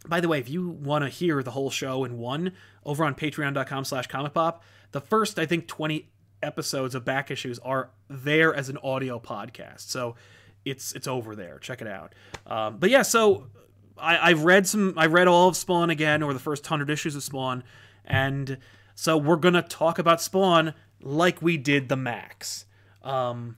[0.07, 2.53] by the way, if you want to hear the whole show in one,
[2.85, 6.09] over on patreon.com slash comic pop, the first, I think, 20
[6.41, 9.89] episodes of back issues are there as an audio podcast.
[9.89, 10.15] So
[10.65, 11.59] it's it's over there.
[11.59, 12.13] Check it out.
[12.45, 13.47] Um, but yeah, so
[13.97, 14.93] I, I've read some.
[14.97, 17.63] I read all of Spawn again, or the first hundred issues of Spawn,
[18.05, 18.57] and
[18.95, 22.65] so we're gonna talk about Spawn like we did the Max.
[23.03, 23.57] Um,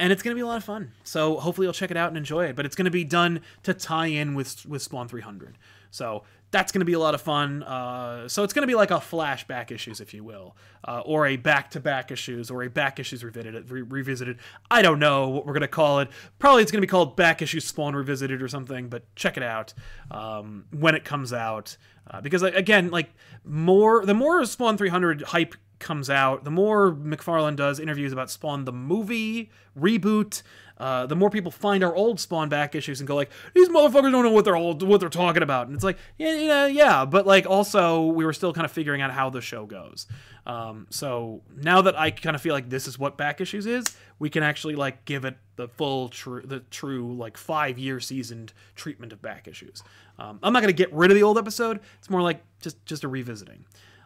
[0.00, 0.92] and it's going to be a lot of fun.
[1.04, 2.56] So hopefully you'll check it out and enjoy it.
[2.56, 5.56] But it's going to be done to tie in with with Spawn 300.
[5.90, 7.62] So that's going to be a lot of fun.
[7.62, 11.26] Uh, so it's going to be like a flashback issues, if you will, uh, or
[11.26, 13.70] a back to back issues, or a back issues revisited.
[13.70, 14.38] Re- revisited.
[14.70, 16.08] I don't know what we're going to call it.
[16.38, 18.88] Probably it's going to be called Back Issues Spawn Revisited or something.
[18.88, 19.74] But check it out
[20.10, 21.76] um, when it comes out,
[22.08, 23.12] uh, because again, like
[23.44, 25.54] more the more Spawn 300 hype
[25.84, 30.42] comes out, the more McFarlane does interviews about Spawn the movie reboot,
[30.78, 34.10] uh, the more people find our old Spawn back issues and go like, these motherfuckers
[34.10, 37.26] don't know what they're old, what they're talking about, and it's like, yeah, yeah, but
[37.26, 40.06] like also we were still kind of figuring out how the show goes.
[40.46, 43.84] Um, so now that I kind of feel like this is what back issues is,
[44.18, 48.52] we can actually like give it the full true, the true like five year seasoned
[48.74, 49.82] treatment of back issues.
[50.18, 51.80] Um, I'm not gonna get rid of the old episode.
[51.98, 53.64] It's more like just just a revisiting.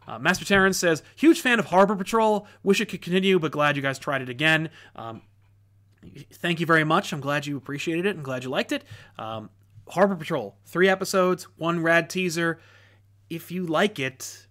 [0.08, 2.46] Uh, Master Terrence says, huge fan of Harbor Patrol.
[2.62, 4.70] Wish it could continue, but glad you guys tried it again.
[4.96, 5.20] Um,
[6.32, 7.12] thank you very much.
[7.12, 8.84] I'm glad you appreciated it and glad you liked it.
[9.18, 9.50] Um,
[9.88, 12.58] Harbor Patrol, three episodes, one rad teaser.
[13.28, 14.46] If you like it,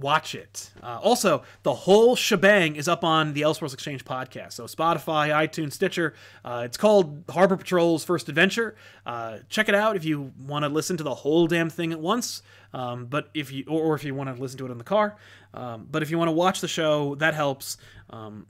[0.00, 0.70] watch it.
[0.82, 4.52] Uh, also, the whole shebang is up on the Elseworlds Exchange podcast.
[4.52, 6.14] So Spotify, iTunes, Stitcher.
[6.44, 8.76] Uh, it's called Harbor Patrol's First Adventure.
[9.04, 12.00] Uh, check it out if you want to listen to the whole damn thing at
[12.00, 12.42] once.
[12.72, 14.84] Um, but if you or, or, if you want to listen to it in the
[14.84, 15.16] car.
[15.54, 17.78] Um, but if you want to watch the show, that helps.
[18.10, 18.46] Um,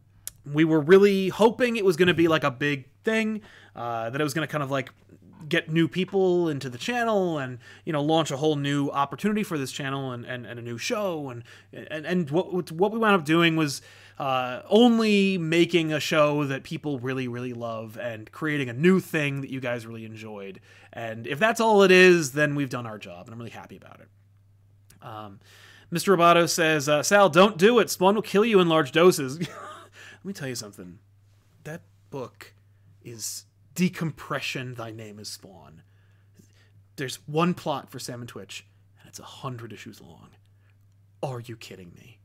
[0.53, 3.43] we were really hoping it was going to be like a big thing,
[3.75, 4.91] uh, that it was going to kind of like
[5.49, 9.59] get new people into the channel and you know launch a whole new opportunity for
[9.59, 13.15] this channel and, and, and a new show and and, and what what we wound
[13.15, 13.83] up doing was
[14.19, 19.41] uh, only making a show that people really really love and creating a new thing
[19.41, 20.61] that you guys really enjoyed
[20.93, 23.77] and if that's all it is then we've done our job and I'm really happy
[23.77, 24.09] about it.
[25.03, 25.41] Um,
[25.93, 26.17] Mr.
[26.17, 27.91] Roboto says, uh, Sal, don't do it.
[27.91, 29.39] Spawn will kill you in large doses.
[29.39, 30.99] Let me tell you something.
[31.63, 32.55] That book
[33.05, 33.46] is
[33.77, 35.83] decompression thy name is spawn.
[36.97, 38.67] There's one plot for Sam and Twitch
[38.99, 40.31] and it's a hundred issues long.
[41.23, 42.19] Are you kidding me?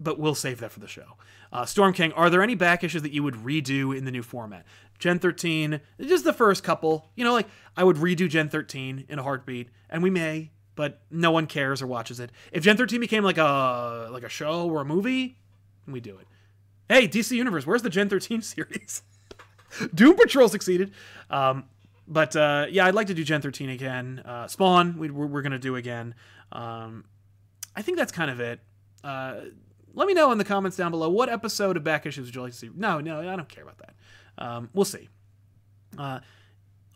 [0.00, 1.16] But we'll save that for the show.
[1.52, 4.22] Uh, storm king are there any back issues that you would redo in the new
[4.22, 4.64] format?
[4.98, 7.10] Gen 13 just the first couple.
[7.14, 11.02] You know like i would redo gen 13 in a heartbeat and we may but
[11.10, 12.32] no one cares or watches it.
[12.50, 15.38] If gen 13 became like a like a show or a movie
[15.86, 16.26] we do it.
[16.88, 19.02] Hey dc universe where's the gen 13 series
[19.94, 20.92] Doom Patrol succeeded.
[21.30, 21.64] Um,
[22.06, 24.22] but uh, yeah, I'd like to do Gen 13 again.
[24.24, 26.14] Uh, Spawn, we, are going to do again.
[26.52, 27.04] Um,
[27.74, 28.60] I think that's kind of it.
[29.02, 29.40] Uh,
[29.94, 32.42] let me know in the comments down below what episode of Back Issues would you
[32.42, 32.70] like to see.
[32.74, 33.94] No, no, I don't care about that.
[34.36, 35.08] Um, we'll see.
[35.96, 36.20] Uh,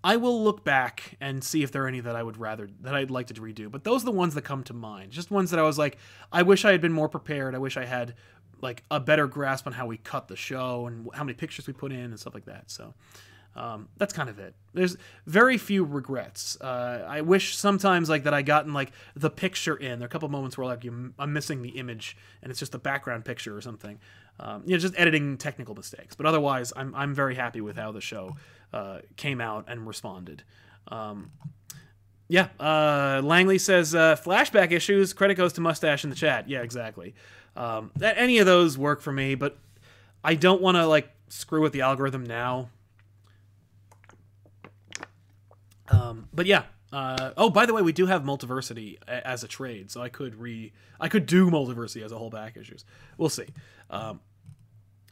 [0.02, 2.94] I will look back and see if there are any that I would rather that
[2.94, 3.70] I'd like to redo.
[3.70, 5.10] But those are the ones that come to mind.
[5.10, 5.98] Just ones that I was like,
[6.32, 7.54] I wish I had been more prepared.
[7.54, 8.14] I wish I had
[8.60, 11.72] like a better grasp on how we cut the show and how many pictures we
[11.72, 12.70] put in and stuff like that.
[12.70, 12.94] So
[13.56, 14.54] um, that's kind of it.
[14.72, 14.96] There's
[15.26, 16.60] very few regrets.
[16.60, 19.98] Uh, I wish sometimes like that I gotten like the picture in.
[19.98, 22.74] There are a couple moments where like you, I'm missing the image and it's just
[22.74, 23.98] a background picture or something.
[24.40, 26.14] Um, you know, just editing technical mistakes.
[26.14, 28.36] But otherwise, I'm I'm very happy with how the show
[28.72, 30.44] uh, came out and responded.
[30.86, 31.32] Um,
[32.28, 35.12] yeah, uh, Langley says uh, flashback issues.
[35.12, 36.48] Credit goes to Mustache in the chat.
[36.48, 37.14] Yeah, exactly.
[37.58, 39.58] Um, any of those work for me, but
[40.22, 42.70] I don't want to like screw with the algorithm now.
[45.88, 46.64] Um, but yeah.
[46.90, 50.36] Uh, oh, by the way, we do have Multiversity as a trade, so I could
[50.36, 52.84] re I could do Multiversity as a whole back issues.
[53.18, 53.44] We'll see.
[53.90, 54.20] Um,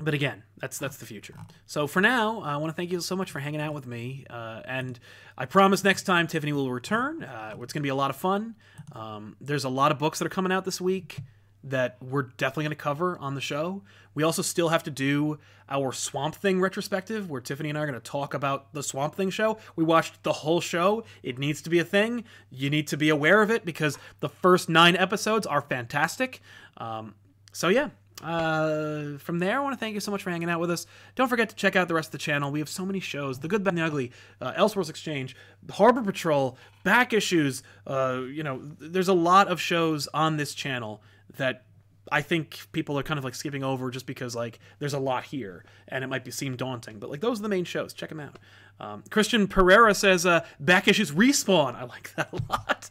[0.01, 1.34] but again, that's that's the future.
[1.66, 4.24] So for now, I want to thank you so much for hanging out with me,
[4.30, 4.99] uh, and
[5.36, 7.22] I promise next time Tiffany will return.
[7.22, 8.55] Uh, it's going to be a lot of fun.
[8.92, 11.18] Um, there's a lot of books that are coming out this week
[11.67, 13.83] that we're definitely going to cover on the show.
[14.14, 15.39] We also still have to do
[15.69, 19.14] our Swamp Thing retrospective, where Tiffany and I are going to talk about the Swamp
[19.14, 19.59] Thing show.
[19.75, 21.05] We watched the whole show.
[21.23, 22.25] It needs to be a thing.
[22.51, 26.41] You need to be aware of it because the first nine episodes are fantastic.
[26.77, 27.14] Um,
[27.53, 27.91] so, yeah.
[28.23, 30.87] Uh, from there, I want to thank you so much for hanging out with us.
[31.17, 32.51] Don't forget to check out the rest of the channel.
[32.51, 35.37] We have so many shows: The Good, Bad, and the Ugly, uh, Elseworlds Exchange,
[35.71, 37.62] Harbor Patrol, Back Issues.
[37.87, 41.03] Uh, you know, there's a lot of shows on this channel
[41.37, 41.64] that
[42.11, 45.25] I think people are kind of like skipping over just because like there's a lot
[45.25, 46.99] here and it might be seem daunting.
[46.99, 47.93] But like those are the main shows.
[47.93, 48.39] Check them out.
[48.79, 51.75] Um, Christian Pereira says uh, back issues respawn.
[51.75, 52.91] I like that a lot.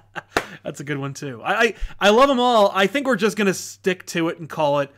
[0.70, 1.42] That's a good one too.
[1.42, 2.70] I, I I love them all.
[2.72, 4.92] I think we're just gonna stick to it and call it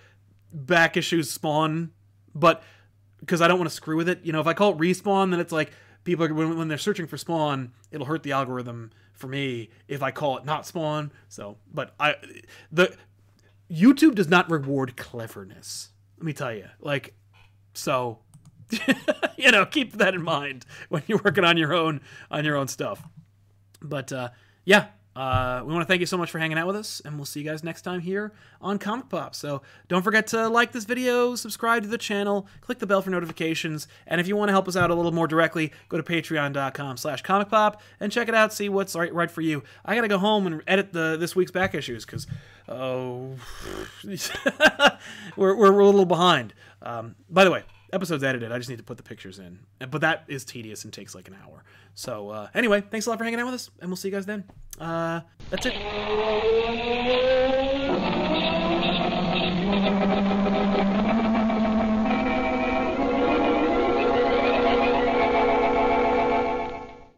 [0.52, 1.92] back issues spawn.
[2.34, 2.62] But
[3.20, 4.20] because I don't want to screw with it.
[4.22, 5.70] You know, if I call it respawn, then it's like
[6.04, 10.02] people are, when, when they're searching for spawn, it'll hurt the algorithm for me if
[10.02, 11.10] I call it not spawn.
[11.30, 12.16] So, but I
[12.70, 12.94] the
[13.70, 15.88] YouTube does not reward cleverness.
[16.18, 17.14] Let me tell you, like,
[17.72, 18.18] so
[19.38, 22.68] you know, keep that in mind when you're working on your own on your own
[22.68, 23.02] stuff.
[23.80, 24.28] But uh,
[24.66, 27.16] yeah, uh, we want to thank you so much for hanging out with us, and
[27.16, 29.34] we'll see you guys next time here on Comic Pop.
[29.34, 33.10] So don't forget to like this video, subscribe to the channel, click the bell for
[33.10, 36.02] notifications, and if you want to help us out a little more directly, go to
[36.02, 39.62] patreon.com slash comic pop and check it out, see what's right, right for you.
[39.84, 42.26] I gotta go home and edit the this week's back issues because
[42.68, 43.36] oh,
[44.04, 44.16] we're,
[45.56, 46.54] we're, we're a little behind.
[46.80, 48.52] Um, by the way, episode's edited.
[48.52, 49.58] I just need to put the pictures in.
[49.78, 51.64] But that is tedious and takes like an hour.
[51.94, 54.14] So uh, anyway, thanks a lot for hanging out with us, and we'll see you
[54.14, 54.44] guys then.
[54.80, 55.20] Uh,
[55.50, 57.41] that's it.